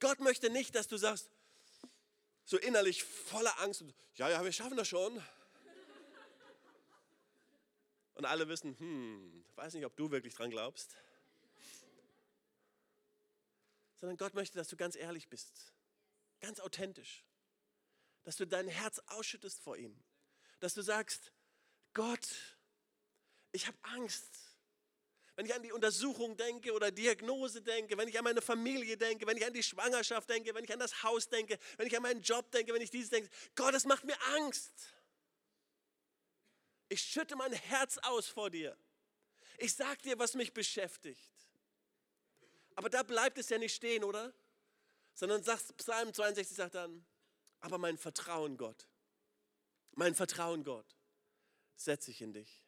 [0.00, 1.30] Gott möchte nicht, dass du sagst,
[2.46, 5.22] so innerlich voller Angst, und, ja, ja, wir schaffen das schon.
[8.14, 10.96] Und alle wissen, hm, weiß nicht, ob du wirklich dran glaubst.
[13.96, 15.72] Sondern Gott möchte, dass du ganz ehrlich bist,
[16.40, 17.24] ganz authentisch.
[18.24, 20.02] Dass du dein Herz ausschüttest vor ihm.
[20.60, 21.32] Dass du sagst,
[21.92, 22.26] Gott,
[23.52, 24.45] ich habe Angst
[25.36, 29.26] wenn ich an die Untersuchung denke oder Diagnose denke, wenn ich an meine Familie denke,
[29.26, 32.02] wenn ich an die Schwangerschaft denke, wenn ich an das Haus denke, wenn ich an
[32.02, 34.72] meinen Job denke, wenn ich dieses denke, Gott, das macht mir Angst.
[36.88, 38.76] Ich schütte mein Herz aus vor dir.
[39.58, 41.32] Ich sag dir, was mich beschäftigt.
[42.74, 44.32] Aber da bleibt es ja nicht stehen, oder?
[45.14, 47.04] Sondern sagt, Psalm 62 sagt dann,
[47.60, 48.86] aber mein Vertrauen Gott,
[49.92, 50.96] mein Vertrauen Gott
[51.74, 52.65] setze ich in dich.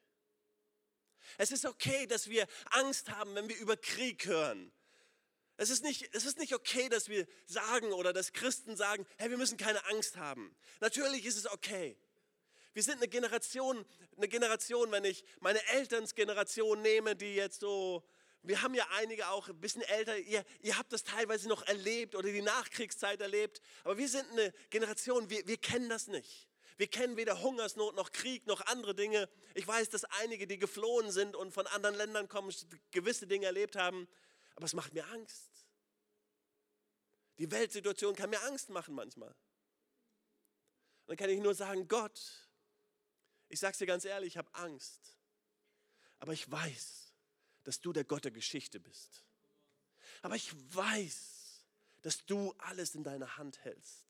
[1.37, 4.73] Es ist okay, dass wir Angst haben, wenn wir über Krieg hören.
[5.61, 9.29] Es ist, nicht, es ist nicht okay, dass wir sagen oder dass Christen sagen, hey,
[9.29, 10.55] wir müssen keine Angst haben.
[10.79, 11.99] Natürlich ist es okay.
[12.75, 13.85] Wir sind eine Generation,
[14.17, 18.05] eine Generation, wenn ich meine Elternsgeneration nehme, die jetzt so,
[18.43, 22.15] wir haben ja einige auch ein bisschen älter, ihr, ihr habt das teilweise noch erlebt
[22.15, 26.48] oder die Nachkriegszeit erlebt, aber wir sind eine Generation, wir, wir kennen das nicht.
[26.79, 29.29] Wir kennen weder Hungersnot noch Krieg noch andere Dinge.
[29.55, 32.55] Ich weiß, dass einige, die geflohen sind und von anderen Ländern kommen,
[32.93, 34.09] gewisse Dinge erlebt haben.
[34.55, 35.67] Aber es macht mir Angst.
[37.39, 39.31] Die Weltsituation kann mir Angst machen manchmal.
[39.31, 42.21] Und dann kann ich nur sagen, Gott,
[43.49, 45.17] ich sage es dir ganz ehrlich, ich habe Angst.
[46.21, 47.13] Aber ich weiß,
[47.65, 49.25] dass du der Gott der Geschichte bist.
[50.23, 51.65] Aber ich weiß,
[52.03, 54.08] dass du alles in deiner Hand hältst.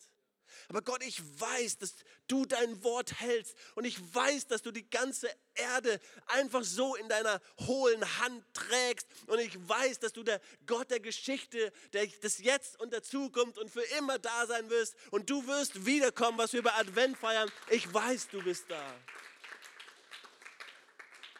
[0.68, 1.94] Aber Gott, ich weiß, dass
[2.26, 7.08] du dein Wort hältst und ich weiß, dass du die ganze Erde einfach so in
[7.08, 12.38] deiner hohlen Hand trägst und ich weiß, dass du der Gott der Geschichte, der des
[12.38, 16.52] Jetzt und der Zukunft und für immer da sein wirst und du wirst wiederkommen, was
[16.52, 17.50] wir bei Advent feiern.
[17.70, 18.94] Ich weiß, du bist da.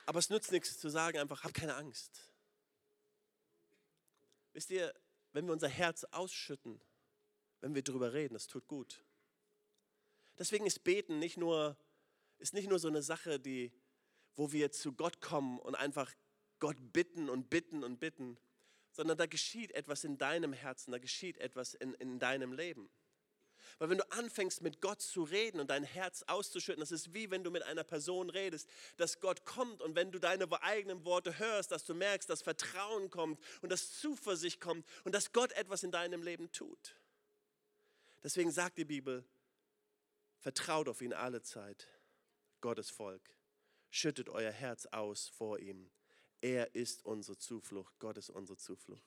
[0.06, 2.30] Aber es nützt nichts zu sagen, einfach hab keine Angst.
[4.54, 4.94] Wisst ihr,
[5.32, 6.80] wenn wir unser Herz ausschütten,
[7.60, 9.02] wenn wir darüber reden, das tut gut.
[10.38, 11.76] Deswegen ist Beten nicht nur,
[12.38, 13.72] ist nicht nur so eine Sache, die,
[14.36, 16.14] wo wir zu Gott kommen und einfach
[16.60, 18.38] Gott bitten und bitten und bitten,
[18.92, 22.88] sondern da geschieht etwas in deinem Herzen, da geschieht etwas in, in deinem Leben.
[23.78, 27.30] Weil wenn du anfängst mit Gott zu reden und dein Herz auszuschütten, das ist wie
[27.30, 31.38] wenn du mit einer Person redest, dass Gott kommt und wenn du deine eigenen Worte
[31.38, 35.82] hörst, dass du merkst, dass Vertrauen kommt und dass Zuversicht kommt und dass Gott etwas
[35.82, 36.96] in deinem Leben tut.
[38.22, 39.24] Deswegen sagt die Bibel,
[40.38, 41.88] vertraut auf ihn alle Zeit,
[42.60, 43.22] Gottes Volk.
[43.90, 45.90] Schüttet euer Herz aus vor ihm.
[46.40, 47.98] Er ist unsere Zuflucht.
[47.98, 49.02] Gott ist unsere Zuflucht.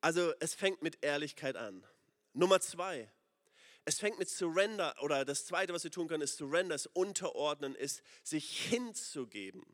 [0.00, 1.84] Also es fängt mit Ehrlichkeit an.
[2.32, 3.10] Nummer zwei,
[3.84, 7.74] es fängt mit Surrender oder das zweite, was wir tun können, ist Surrender, ist Unterordnen,
[7.74, 9.64] ist sich hinzugeben.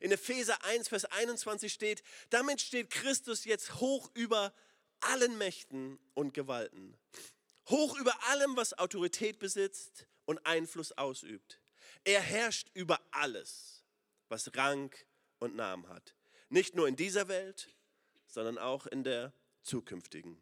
[0.00, 4.52] In Epheser 1, Vers 21 steht, damit steht Christus jetzt hoch über
[5.00, 6.96] allen Mächten und Gewalten,
[7.68, 11.60] hoch über allem, was Autorität besitzt und Einfluss ausübt.
[12.04, 13.84] Er herrscht über alles,
[14.28, 14.94] was Rang
[15.38, 16.14] und Namen hat.
[16.48, 17.68] Nicht nur in dieser Welt,
[18.26, 19.32] sondern auch in der
[19.62, 20.40] zukünftigen.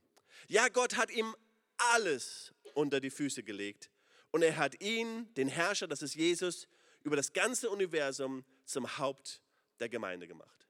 [0.48, 1.34] Ja, Gott hat ihm
[1.78, 3.90] alles unter die Füße gelegt
[4.30, 6.68] und er hat ihn, den Herrscher, das ist Jesus,
[7.02, 9.40] über das ganze Universum zum Haupt
[9.80, 10.66] der Gemeinde gemacht.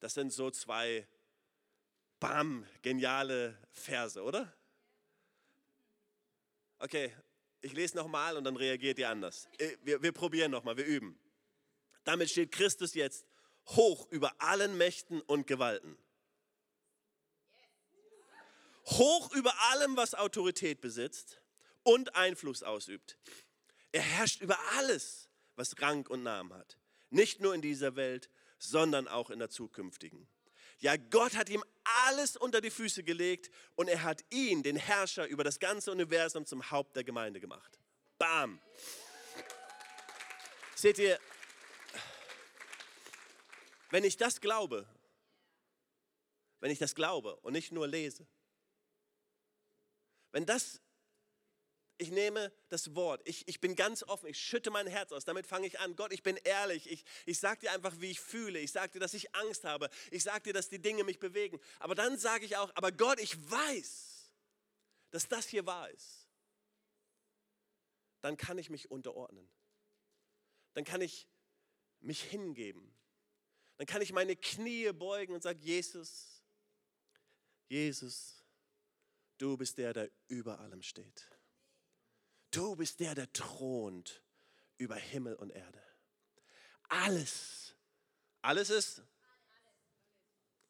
[0.00, 1.06] Das sind so zwei
[2.24, 4.50] bam, geniale Verse, oder?
[6.78, 7.14] Okay,
[7.60, 9.46] ich lese nochmal und dann reagiert ihr anders.
[9.58, 11.18] Äh, wir, wir probieren nochmal, wir üben.
[12.04, 13.26] Damit steht Christus jetzt
[13.66, 15.98] hoch über allen Mächten und Gewalten.
[18.86, 21.42] Hoch über allem, was Autorität besitzt
[21.82, 23.18] und Einfluss ausübt.
[23.92, 26.78] Er herrscht über alles, was Rang und Namen hat.
[27.10, 30.26] Nicht nur in dieser Welt, sondern auch in der zukünftigen.
[30.78, 31.64] Ja, Gott hat ihm
[32.06, 36.46] alles unter die Füße gelegt und er hat ihn, den Herrscher über das ganze Universum,
[36.46, 37.78] zum Haupt der Gemeinde gemacht.
[38.18, 38.60] Bam.
[40.74, 41.18] Seht ihr,
[43.90, 44.86] wenn ich das glaube,
[46.60, 48.26] wenn ich das glaube und nicht nur lese,
[50.32, 50.80] wenn das
[51.96, 53.22] Ich nehme das Wort.
[53.24, 54.28] Ich, ich bin ganz offen.
[54.28, 55.24] Ich schütte mein Herz aus.
[55.24, 55.94] Damit fange ich an.
[55.94, 56.90] Gott, ich bin ehrlich.
[56.90, 58.58] Ich, ich sage dir einfach, wie ich fühle.
[58.58, 59.88] Ich sage dir, dass ich Angst habe.
[60.10, 61.60] Ich sage dir, dass die Dinge mich bewegen.
[61.78, 64.32] Aber dann sage ich auch, aber Gott, ich weiß,
[65.12, 66.28] dass das hier wahr ist.
[68.22, 69.48] Dann kann ich mich unterordnen.
[70.72, 71.28] Dann kann ich
[72.00, 72.92] mich hingeben.
[73.76, 76.42] Dann kann ich meine Knie beugen und sagen, Jesus,
[77.68, 78.42] Jesus,
[79.38, 81.28] du bist der, der über allem steht.
[82.54, 84.22] Du bist der, der thront
[84.78, 85.82] über Himmel und Erde.
[86.88, 87.74] Alles,
[88.42, 89.02] alles ist,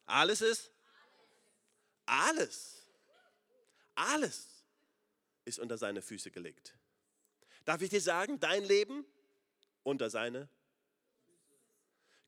[0.07, 0.71] alles ist,
[2.07, 2.87] alles,
[3.95, 4.47] alles
[5.45, 6.75] ist unter seine Füße gelegt.
[7.67, 9.05] Darf ich dir sagen, dein Leben
[9.83, 10.49] unter seine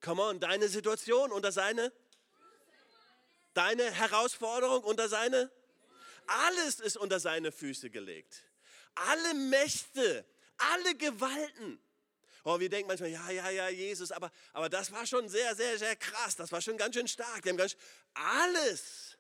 [0.02, 1.92] Come on, deine Situation unter seine,
[3.54, 5.50] deine Herausforderung unter seine,
[6.26, 8.44] alles ist unter seine Füße gelegt.
[8.96, 10.26] Alle Mächte,
[10.56, 11.80] alle Gewalten.
[12.44, 15.78] Oh, wir denken manchmal, ja, ja, ja, Jesus, aber, aber das war schon sehr, sehr,
[15.78, 16.36] sehr krass.
[16.36, 17.42] Das war schon ganz schön stark.
[17.42, 17.76] Die haben ganz,
[18.14, 19.18] alles,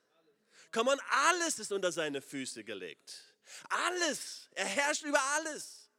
[0.70, 3.34] komm on, alles ist unter seine Füße gelegt.
[3.68, 4.48] Alles.
[4.52, 5.90] Er herrscht über alles.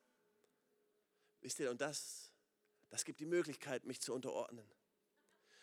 [1.41, 2.31] Wisst ihr, und das,
[2.89, 4.69] das gibt die Möglichkeit, mich zu unterordnen.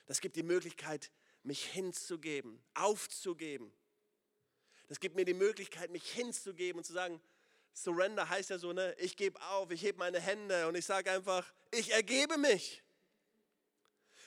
[0.06, 1.10] Das gibt die Möglichkeit,
[1.42, 3.72] mich hinzugeben, aufzugeben.
[4.88, 7.20] Das gibt mir die Möglichkeit, mich hinzugeben und zu sagen,
[7.74, 8.94] Surrender heißt ja so, ne?
[8.98, 12.82] ich gebe auf, ich hebe meine Hände und ich sage einfach, ich ergebe mich.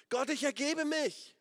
[0.09, 1.33] Gott, ich ergebe mich.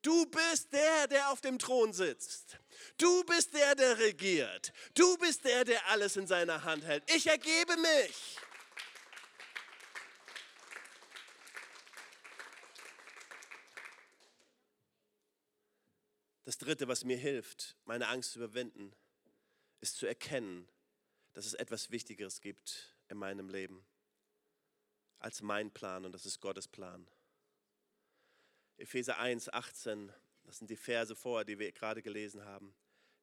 [0.00, 2.58] Du bist der, der auf dem Thron sitzt.
[2.96, 4.72] Du bist der, der regiert.
[4.94, 7.02] Du bist der, der alles in seiner Hand hält.
[7.10, 8.38] Ich ergebe mich.
[16.44, 18.92] Das Dritte, was mir hilft, meine Angst zu überwinden,
[19.80, 20.68] ist zu erkennen,
[21.36, 23.84] dass es etwas Wichtigeres gibt in meinem Leben
[25.18, 27.06] als mein Plan und das ist Gottes Plan.
[28.78, 30.10] Epheser 1, 18,
[30.44, 32.74] das sind die Verse vorher, die wir gerade gelesen haben.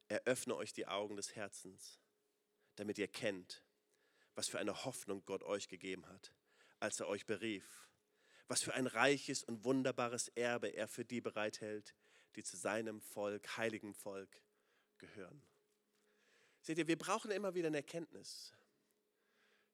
[0.09, 1.99] Eröffne euch die Augen des Herzens,
[2.75, 3.63] damit ihr kennt,
[4.35, 6.35] was für eine Hoffnung Gott euch gegeben hat,
[6.79, 7.89] als er euch berief.
[8.47, 11.95] Was für ein reiches und wunderbares Erbe er für die bereithält,
[12.35, 14.39] die zu seinem Volk, heiligem Volk
[14.99, 15.41] gehören.
[16.63, 18.53] Seht ihr, wir brauchen immer wieder eine Erkenntnis.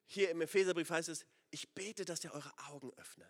[0.08, 3.30] Hier im Epheserbrief heißt es, ich bete, dass ihr eure Augen öffnet.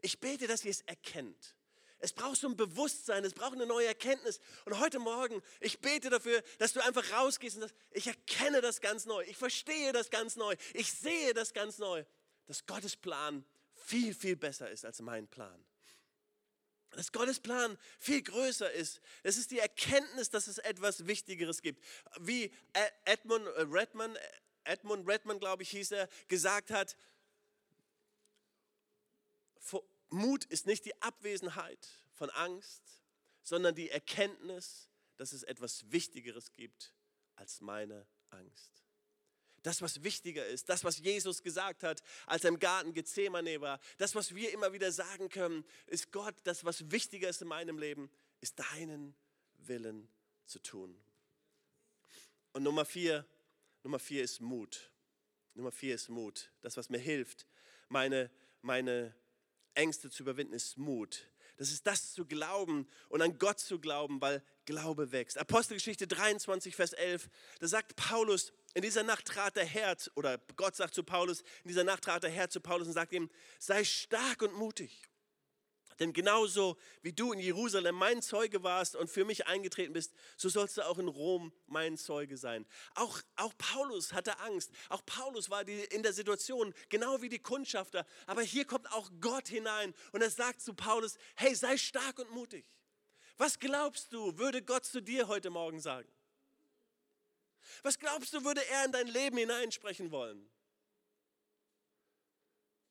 [0.00, 1.56] Ich bete, dass ihr es erkennt.
[1.98, 4.40] Es braucht so ein Bewusstsein, es braucht eine neue Erkenntnis.
[4.64, 8.80] Und heute Morgen, ich bete dafür, dass du einfach rausgehst und sagst, ich erkenne das
[8.80, 12.04] ganz neu, ich verstehe das ganz neu, ich sehe das ganz neu,
[12.46, 13.44] dass Gottes Plan
[13.74, 15.64] viel, viel besser ist als mein Plan
[16.92, 19.00] dass Gottes Plan viel größer ist.
[19.22, 21.82] Es ist die Erkenntnis, dass es etwas Wichtigeres gibt.
[22.20, 22.52] Wie
[23.04, 24.16] Edmund äh, Redman,
[24.64, 26.96] Edmund Redman, glaube ich, hieß er, gesagt hat,
[30.10, 32.82] Mut ist nicht die Abwesenheit von Angst,
[33.42, 36.94] sondern die Erkenntnis, dass es etwas Wichtigeres gibt
[37.36, 38.81] als meine Angst.
[39.62, 43.80] Das, was wichtiger ist, das, was Jesus gesagt hat, als er im Garten Gethsemane war,
[43.98, 47.78] das, was wir immer wieder sagen können, ist Gott, das, was wichtiger ist in meinem
[47.78, 48.10] Leben,
[48.40, 49.14] ist deinen
[49.58, 50.08] Willen
[50.46, 51.00] zu tun.
[52.52, 53.24] Und Nummer vier,
[53.82, 54.90] Nummer vier ist Mut.
[55.54, 56.50] Nummer vier ist Mut.
[56.60, 57.46] Das, was mir hilft,
[57.88, 58.30] meine,
[58.62, 59.14] meine
[59.74, 61.28] Ängste zu überwinden, ist Mut.
[61.56, 65.38] Das ist das zu glauben und an Gott zu glauben, weil Glaube wächst.
[65.38, 67.28] Apostelgeschichte 23, Vers 11,
[67.60, 71.68] da sagt Paulus, in dieser Nacht trat der Herr, oder Gott sagt zu Paulus, in
[71.68, 75.08] dieser Nacht trat der Herr zu Paulus und sagt ihm, sei stark und mutig.
[75.98, 80.48] Denn genauso wie du in Jerusalem mein Zeuge warst und für mich eingetreten bist, so
[80.48, 82.66] sollst du auch in Rom mein Zeuge sein.
[82.94, 84.72] Auch, auch Paulus hatte Angst.
[84.88, 88.06] Auch Paulus war die, in der Situation, genau wie die Kundschafter.
[88.26, 92.30] Aber hier kommt auch Gott hinein und er sagt zu Paulus, hey, sei stark und
[92.32, 92.66] mutig.
[93.36, 96.08] Was glaubst du, würde Gott zu dir heute Morgen sagen?
[97.82, 100.48] Was glaubst du, würde er in dein Leben hineinsprechen wollen?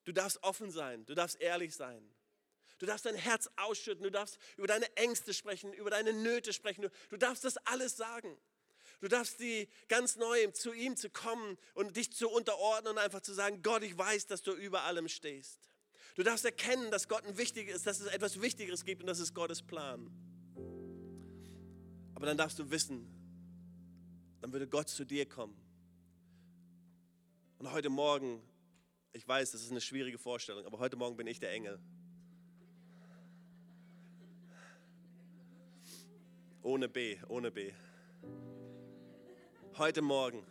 [0.03, 2.13] Du darfst offen sein, du darfst ehrlich sein.
[2.79, 6.89] Du darfst dein Herz ausschütten, du darfst über deine Ängste sprechen, über deine Nöte sprechen.
[7.09, 8.35] Du, darfst das alles sagen.
[9.01, 13.21] Du darfst die ganz neu zu ihm zu kommen und dich zu unterordnen und einfach
[13.21, 15.59] zu sagen, Gott, ich weiß, dass du über allem stehst.
[16.15, 19.19] Du darfst erkennen, dass Gott ein wichtiger ist, dass es etwas Wichtigeres gibt und das
[19.19, 20.09] ist Gottes Plan.
[22.15, 23.20] Aber dann darfst du wissen,
[24.41, 25.55] dann würde Gott zu dir kommen.
[27.59, 28.41] Und heute Morgen,
[29.13, 31.79] ich weiß, das ist eine schwierige Vorstellung, aber heute Morgen bin ich der Engel.
[36.63, 37.71] Ohne B, ohne B.
[39.77, 40.43] Heute Morgen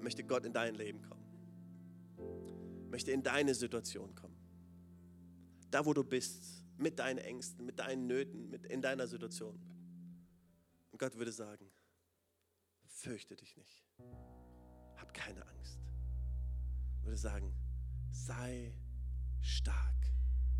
[0.00, 1.20] möchte Gott in dein Leben kommen.
[2.90, 4.36] Möchte in deine Situation kommen.
[5.70, 9.60] Da, wo du bist, mit deinen Ängsten, mit deinen Nöten, mit in deiner Situation.
[10.90, 11.70] Und Gott würde sagen,
[13.00, 13.82] fürchte dich nicht.
[14.96, 15.80] Hab keine Angst.
[16.98, 17.54] Ich würde sagen,
[18.10, 18.74] sei
[19.40, 20.12] stark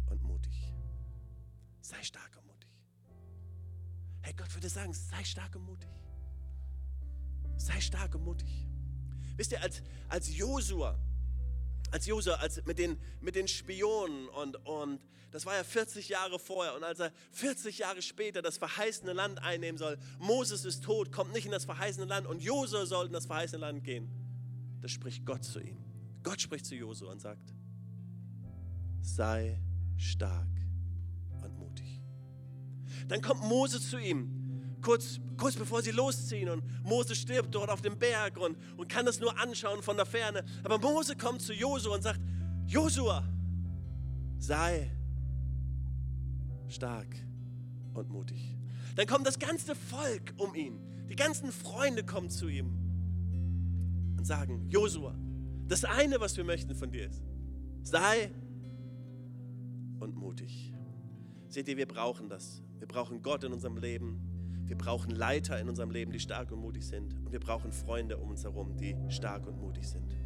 [0.07, 0.72] und mutig.
[1.82, 2.70] Sei stark und mutig.
[4.22, 5.91] Hey, Gott würde sagen, sei stark und mutig.
[7.57, 8.66] Sei stark und mutig.
[9.36, 10.99] Wisst ihr, als, als Josua,
[11.91, 16.38] als Josua, als mit den, mit den Spionen und, und das war ja 40 Jahre
[16.38, 21.12] vorher und als er 40 Jahre später das verheißene Land einnehmen soll, Moses ist tot,
[21.12, 24.09] kommt nicht in das verheißene Land und Josua soll in das verheißene Land gehen.
[24.80, 25.78] Da spricht Gott zu ihm.
[26.22, 27.55] Gott spricht zu Josua und sagt,
[29.01, 29.61] sei
[29.97, 30.49] stark
[31.43, 32.01] und mutig.
[33.09, 34.39] Dann kommt Moses zu ihm,
[34.82, 39.06] kurz, kurz bevor sie losziehen und Mose stirbt dort auf dem Berg und, und kann
[39.06, 40.44] das nur anschauen von der Ferne.
[40.64, 42.20] Aber Mose kommt zu Josua und sagt,
[42.66, 43.24] Josua,
[44.38, 44.90] sei
[46.68, 47.08] stark
[47.94, 48.56] und mutig.
[48.96, 50.78] Dann kommt das ganze Volk um ihn.
[51.08, 52.68] Die ganzen Freunde kommen zu ihm
[54.16, 55.16] und sagen, Josua,
[55.66, 57.22] das eine, was wir möchten von dir ist,
[57.82, 58.30] sei
[59.98, 60.72] und mutig.
[61.48, 62.62] Seht ihr, wir brauchen das.
[62.78, 64.29] Wir brauchen Gott in unserem Leben.
[64.70, 67.12] Wir brauchen Leiter in unserem Leben, die stark und mutig sind.
[67.24, 70.16] Und wir brauchen Freunde um uns herum, die stark und mutig sind.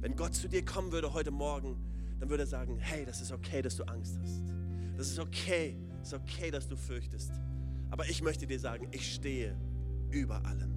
[0.00, 1.76] Wenn Gott zu dir kommen würde heute Morgen,
[2.18, 4.42] dann würde er sagen, hey, das ist okay, dass du Angst hast.
[4.96, 7.32] Das ist okay, es ist okay, dass du fürchtest.
[7.90, 9.54] Aber ich möchte dir sagen, ich stehe
[10.10, 10.72] über allem.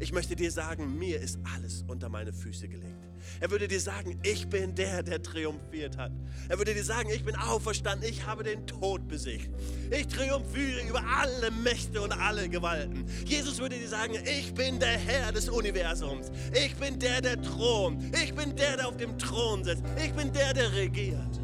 [0.00, 2.99] Ich möchte dir sagen, mir ist alles unter meine Füße gelegt.
[3.40, 6.12] Er würde dir sagen, ich bin der, der triumphiert hat.
[6.48, 9.50] Er würde dir sagen, ich bin auferstanden, ich habe den Tod besiegt.
[9.90, 13.04] Ich triumphiere über alle Mächte und alle Gewalten.
[13.24, 16.30] Jesus würde dir sagen, ich bin der Herr des Universums.
[16.52, 18.02] Ich bin der, der thront.
[18.16, 19.84] Ich bin der, der auf dem Thron sitzt.
[20.04, 21.40] Ich bin der, der regiert.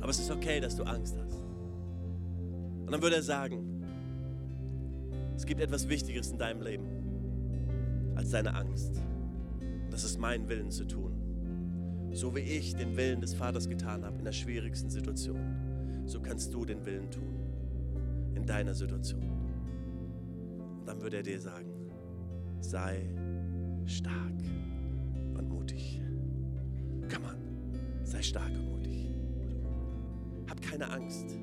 [0.00, 1.36] Aber es ist okay, dass du Angst hast.
[2.86, 3.72] Und dann würde er sagen,
[5.36, 7.02] es gibt etwas Wichtigeres in deinem Leben
[8.16, 9.00] als deine Angst.
[9.92, 12.08] Das ist mein Willen zu tun.
[12.12, 16.52] So wie ich den Willen des Vaters getan habe in der schwierigsten Situation, so kannst
[16.54, 17.36] du den Willen tun
[18.34, 19.22] in deiner Situation.
[20.80, 21.70] Und dann würde er dir sagen,
[22.60, 23.14] sei
[23.84, 24.40] stark
[25.34, 26.00] und mutig.
[27.12, 27.36] Komm on,
[28.02, 29.12] sei stark und mutig.
[30.48, 31.38] Hab keine Angst.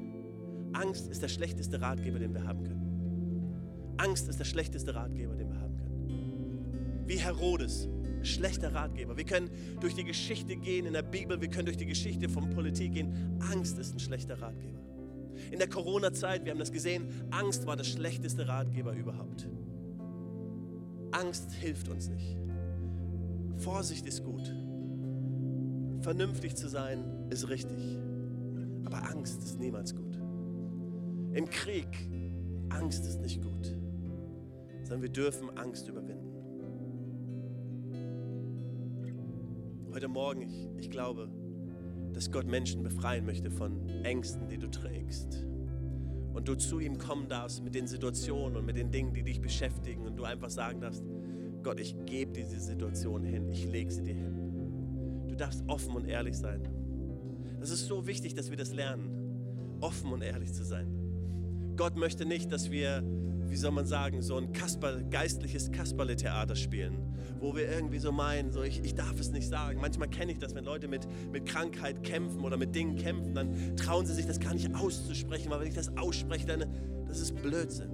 [0.73, 3.93] Angst ist der schlechteste Ratgeber, den wir haben können.
[3.97, 7.03] Angst ist der schlechteste Ratgeber, den wir haben können.
[7.05, 7.87] Wie Herodes,
[8.23, 9.17] schlechter Ratgeber.
[9.17, 9.49] Wir können
[9.79, 13.39] durch die Geschichte gehen in der Bibel, wir können durch die Geschichte von Politik gehen.
[13.51, 14.79] Angst ist ein schlechter Ratgeber.
[15.51, 19.47] In der Corona-Zeit, wir haben das gesehen, Angst war der schlechteste Ratgeber überhaupt.
[21.11, 22.37] Angst hilft uns nicht.
[23.57, 24.53] Vorsicht ist gut.
[26.01, 27.97] Vernünftig zu sein ist richtig.
[28.85, 30.15] Aber Angst ist niemals gut.
[31.33, 31.87] Im Krieg,
[32.69, 33.75] Angst ist nicht gut.
[34.83, 36.18] Sondern wir dürfen Angst überwinden.
[39.91, 41.29] Heute Morgen, ich, ich glaube,
[42.13, 45.47] dass Gott Menschen befreien möchte von Ängsten, die du trägst.
[46.31, 49.41] Und du zu ihm kommen darfst mit den Situationen und mit den Dingen, die dich
[49.41, 50.05] beschäftigen.
[50.05, 51.03] Und du einfach sagen darfst,
[51.63, 55.25] Gott, ich gebe diese Situation hin, ich lege sie dir hin.
[55.27, 56.67] Du darfst offen und ehrlich sein.
[57.59, 61.73] Das ist so wichtig, dass wir das lernen, offen und ehrlich zu sein.
[61.75, 63.03] Gott möchte nicht, dass wir,
[63.49, 66.97] wie soll man sagen, so ein Kasper, geistliches Kasperle-Theater spielen,
[67.39, 69.79] wo wir irgendwie so meinen, so ich, ich darf es nicht sagen.
[69.81, 73.75] Manchmal kenne ich das, wenn Leute mit, mit Krankheit kämpfen oder mit Dingen kämpfen, dann
[73.75, 76.65] trauen sie sich das gar nicht auszusprechen, weil wenn ich das ausspreche, dann
[77.07, 77.89] das ist Blödsinn.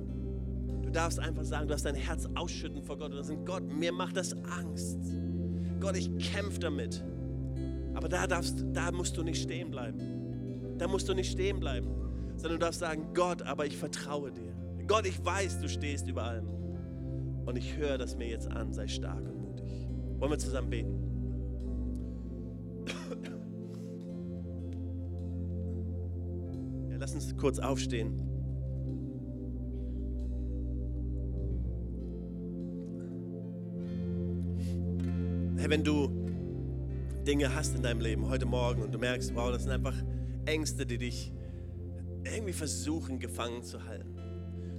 [0.83, 3.93] Du darfst einfach sagen, du darfst dein Herz ausschütten vor Gott und sagen, Gott, mir
[3.93, 4.99] macht das Angst.
[5.79, 7.03] Gott, ich kämpfe damit.
[7.93, 10.77] Aber da, darfst, da musst du nicht stehen bleiben.
[10.77, 12.05] Da musst du nicht stehen bleiben
[12.37, 14.53] sondern du darfst sagen, Gott, aber ich vertraue dir.
[14.87, 16.47] Gott, ich weiß, du stehst über allem.
[17.45, 19.87] Und ich höre das mir jetzt an, sei stark und mutig.
[20.19, 21.01] Wollen wir zusammen beten?
[26.89, 28.13] Ja, lass uns kurz aufstehen.
[35.57, 36.09] Hey, wenn du
[37.25, 39.95] Dinge hast in deinem Leben heute Morgen und du merkst, wow, das sind einfach
[40.45, 41.33] Ängste, die dich
[42.23, 44.14] irgendwie versuchen gefangen zu halten.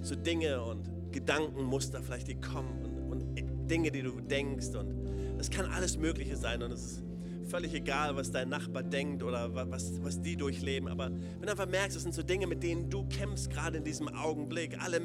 [0.07, 5.05] So Dinge und Gedankenmuster vielleicht, die kommen und, und Dinge, die du denkst und
[5.37, 7.03] das kann alles Mögliche sein und es ist
[7.49, 10.87] völlig egal, was dein Nachbar denkt oder was, was die durchleben.
[10.87, 13.83] Aber wenn du einfach merkst, das sind so Dinge, mit denen du kämpfst, gerade in
[13.83, 15.01] diesem Augenblick, alle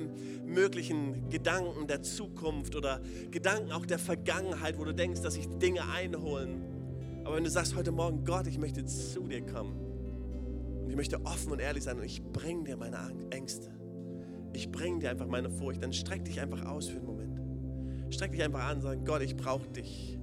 [0.46, 3.00] möglichen Gedanken der Zukunft oder
[3.32, 6.62] Gedanken auch der Vergangenheit, wo du denkst, dass sich Dinge einholen.
[7.24, 9.74] Aber wenn du sagst heute Morgen, Gott, ich möchte zu dir kommen
[10.84, 13.81] und ich möchte offen und ehrlich sein und ich bringe dir meine Ängste,
[14.54, 18.14] ich bringe dir einfach meine Furcht, dann streck dich einfach aus für einen Moment.
[18.14, 20.18] Streck dich einfach an und sag, Gott, ich brauche dich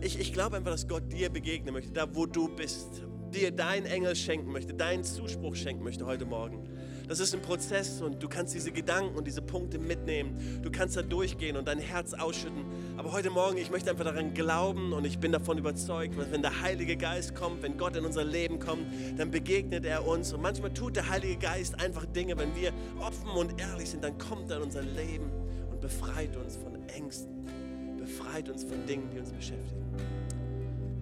[0.00, 3.02] ich, ich glaube einfach, dass Gott dir begegnen möchte, da wo du bist.
[3.34, 6.68] Dir deinen Engel schenken möchte, deinen Zuspruch schenken möchte heute Morgen.
[7.10, 10.60] Das ist ein Prozess und du kannst diese Gedanken und diese Punkte mitnehmen.
[10.62, 12.64] Du kannst da durchgehen und dein Herz ausschütten.
[12.96, 16.42] Aber heute Morgen, ich möchte einfach daran glauben und ich bin davon überzeugt, dass wenn
[16.42, 18.86] der Heilige Geist kommt, wenn Gott in unser Leben kommt,
[19.18, 20.32] dann begegnet er uns.
[20.32, 24.16] Und manchmal tut der Heilige Geist einfach Dinge, wenn wir offen und ehrlich sind, dann
[24.16, 25.32] kommt er in unser Leben
[25.72, 27.44] und befreit uns von Ängsten
[27.98, 29.84] befreit uns von Dingen, die uns beschäftigen.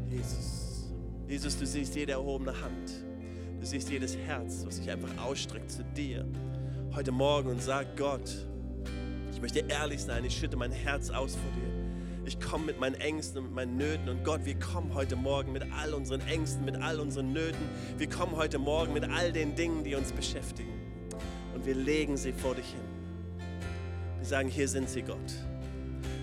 [0.08, 0.90] Jesus,
[1.28, 3.07] Jesus, du siehst jede erhobene Hand.
[3.60, 6.24] Du siehst jedes Herz, was sich einfach ausstreckt zu dir
[6.94, 8.46] heute Morgen und sagt, Gott,
[9.32, 11.78] ich möchte ehrlich sein, ich schütte mein Herz aus vor dir.
[12.24, 14.08] Ich komme mit meinen Ängsten und mit meinen Nöten.
[14.08, 17.68] Und Gott, wir kommen heute Morgen mit all unseren Ängsten, mit all unseren Nöten.
[17.96, 20.72] Wir kommen heute Morgen mit all den Dingen, die uns beschäftigen.
[21.54, 22.80] Und wir legen sie vor dich hin.
[24.18, 25.16] Wir sagen, hier sind sie, Gott.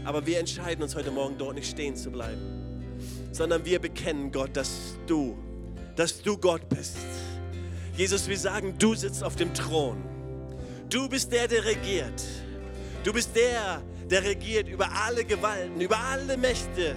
[0.03, 2.83] Aber wir entscheiden uns heute Morgen dort nicht stehen zu bleiben,
[3.31, 5.35] sondern wir bekennen Gott, dass du,
[5.95, 7.14] dass du Gott bist.
[7.95, 10.03] Jesus, wir sagen, du sitzt auf dem Thron.
[10.89, 12.21] Du bist der, der regiert.
[13.05, 16.95] Du bist der, der regiert über alle Gewalten, über alle Mächte.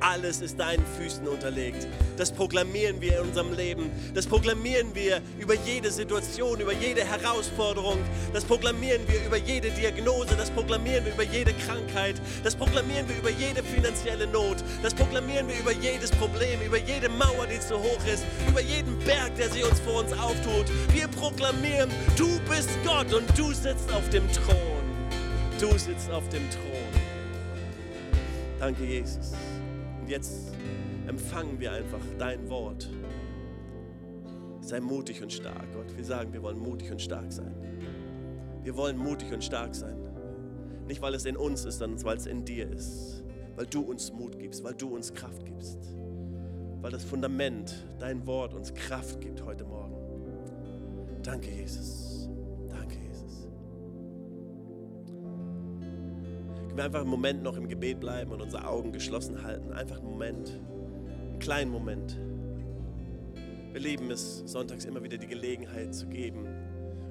[0.00, 1.86] Alles ist deinen Füßen unterlegt.
[2.16, 3.90] Das proklamieren wir in unserem Leben.
[4.14, 7.98] Das proklamieren wir über jede Situation, über jede Herausforderung.
[8.32, 10.36] Das proklamieren wir über jede Diagnose.
[10.36, 12.16] Das proklamieren wir über jede Krankheit.
[12.44, 14.58] Das proklamieren wir über jede finanzielle Not.
[14.82, 18.98] Das proklamieren wir über jedes Problem, über jede Mauer, die zu hoch ist, über jeden
[19.00, 20.66] Berg, der sich uns vor uns auftut.
[20.92, 24.84] Wir proklamieren, du bist Gott und du sitzt auf dem Thron.
[25.58, 26.66] Du sitzt auf dem Thron.
[28.58, 29.32] Danke, Jesus.
[30.06, 30.52] Und jetzt
[31.08, 32.88] empfangen wir einfach dein Wort.
[34.60, 35.96] Sei mutig und stark, Gott.
[35.96, 37.52] Wir sagen, wir wollen mutig und stark sein.
[38.62, 39.96] Wir wollen mutig und stark sein.
[40.86, 43.24] Nicht, weil es in uns ist, sondern weil es in dir ist.
[43.56, 45.96] Weil du uns Mut gibst, weil du uns Kraft gibst.
[46.82, 49.96] Weil das Fundament, dein Wort uns Kraft gibt heute Morgen.
[51.24, 52.25] Danke, Jesus.
[56.76, 59.72] Wir einfach einen Moment noch im Gebet bleiben und unsere Augen geschlossen halten?
[59.72, 60.60] Einfach einen Moment
[61.36, 62.16] einen kleinen Moment.
[63.72, 66.46] Wir lieben es, sonntags immer wieder die Gelegenheit zu geben,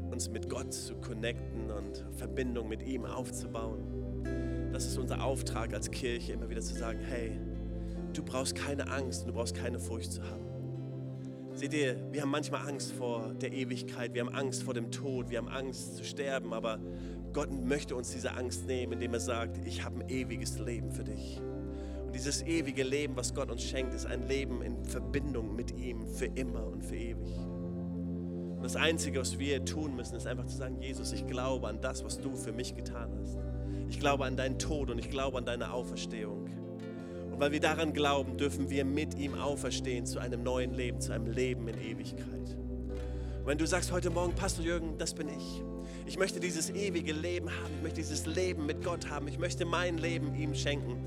[0.10, 3.84] uns mit Gott zu connecten und Verbindung mit ihm aufzubauen.
[4.74, 7.40] Das ist unser Auftrag als Kirche, immer wieder zu sagen, hey,
[8.14, 10.44] du brauchst keine Angst, du brauchst keine Furcht zu haben.
[11.54, 15.30] Seht ihr, wir haben manchmal Angst vor der Ewigkeit, wir haben Angst vor dem Tod,
[15.30, 16.80] wir haben Angst zu sterben, aber
[17.36, 21.04] Gott möchte uns diese Angst nehmen, indem er sagt, ich habe ein ewiges Leben für
[21.04, 21.40] dich
[22.16, 26.28] dieses ewige Leben, was Gott uns schenkt, ist ein Leben in Verbindung mit ihm für
[26.28, 27.28] immer und für ewig.
[28.56, 31.82] Und das Einzige, was wir tun müssen, ist einfach zu sagen, Jesus, ich glaube an
[31.82, 33.38] das, was du für mich getan hast.
[33.90, 36.46] Ich glaube an deinen Tod und ich glaube an deine Auferstehung.
[37.32, 41.12] Und weil wir daran glauben, dürfen wir mit ihm auferstehen zu einem neuen Leben, zu
[41.12, 42.58] einem Leben in Ewigkeit.
[43.46, 45.62] Und wenn du sagst heute Morgen, Pastor Jürgen, das bin ich.
[46.08, 47.76] Ich möchte dieses ewige Leben haben.
[47.78, 49.28] Ich möchte dieses Leben mit Gott haben.
[49.28, 50.98] Ich möchte mein Leben ihm schenken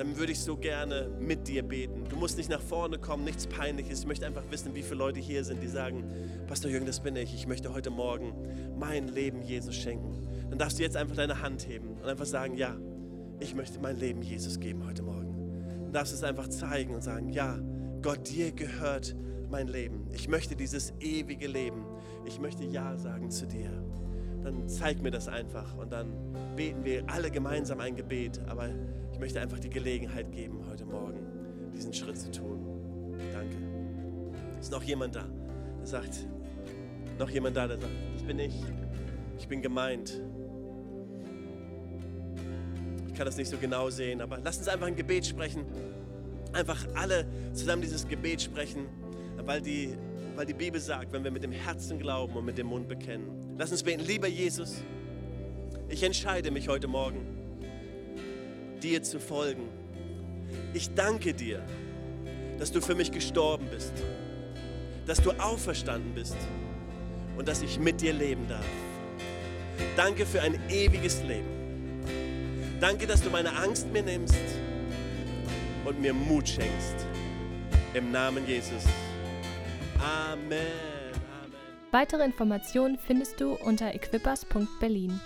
[0.00, 2.04] dann würde ich so gerne mit dir beten.
[2.08, 4.00] Du musst nicht nach vorne kommen, nichts Peinliches.
[4.00, 6.04] Ich möchte einfach wissen, wie viele Leute hier sind, die sagen,
[6.46, 7.34] Pastor Jürgen, das bin ich.
[7.34, 8.32] Ich möchte heute Morgen
[8.78, 10.26] mein Leben Jesus schenken.
[10.48, 12.78] Dann darfst du jetzt einfach deine Hand heben und einfach sagen, ja,
[13.40, 15.36] ich möchte mein Leben Jesus geben heute Morgen.
[15.82, 17.58] Dann darfst du es einfach zeigen und sagen, ja,
[18.00, 19.14] Gott, dir gehört
[19.50, 19.99] mein Leben.
[20.12, 21.84] Ich möchte dieses ewige Leben.
[22.24, 23.70] Ich möchte Ja sagen zu dir.
[24.42, 26.12] Dann zeig mir das einfach und dann
[26.56, 28.40] beten wir alle gemeinsam ein Gebet.
[28.48, 28.68] Aber
[29.12, 31.20] ich möchte einfach die Gelegenheit geben, heute Morgen
[31.74, 33.14] diesen Schritt zu tun.
[33.32, 33.56] Danke.
[34.60, 35.26] Ist noch jemand da,
[35.78, 36.26] der sagt,
[37.18, 38.54] noch jemand da, der sagt, das bin ich.
[39.38, 40.20] Ich bin gemeint.
[43.08, 45.64] Ich kann das nicht so genau sehen, aber lass uns einfach ein Gebet sprechen.
[46.52, 48.86] Einfach alle zusammen dieses Gebet sprechen,
[49.46, 49.96] weil die,
[50.36, 53.56] weil die Bibel sagt, wenn wir mit dem Herzen glauben und mit dem Mund bekennen.
[53.58, 54.82] Lass uns beten, lieber Jesus,
[55.88, 57.26] ich entscheide mich heute Morgen
[58.82, 59.68] dir zu folgen.
[60.72, 61.62] Ich danke dir,
[62.58, 63.92] dass du für mich gestorben bist,
[65.06, 66.36] dass du auferstanden bist
[67.36, 68.64] und dass ich mit dir leben darf.
[69.96, 71.48] Danke für ein ewiges Leben.
[72.80, 74.36] Danke, dass du meine Angst mir nimmst
[75.84, 77.06] und mir Mut schenkst.
[77.94, 78.84] Im Namen Jesus.
[80.02, 80.40] Amen.
[80.42, 81.60] Amen.
[81.90, 85.20] Weitere Informationen findest du unter equippers.berlin.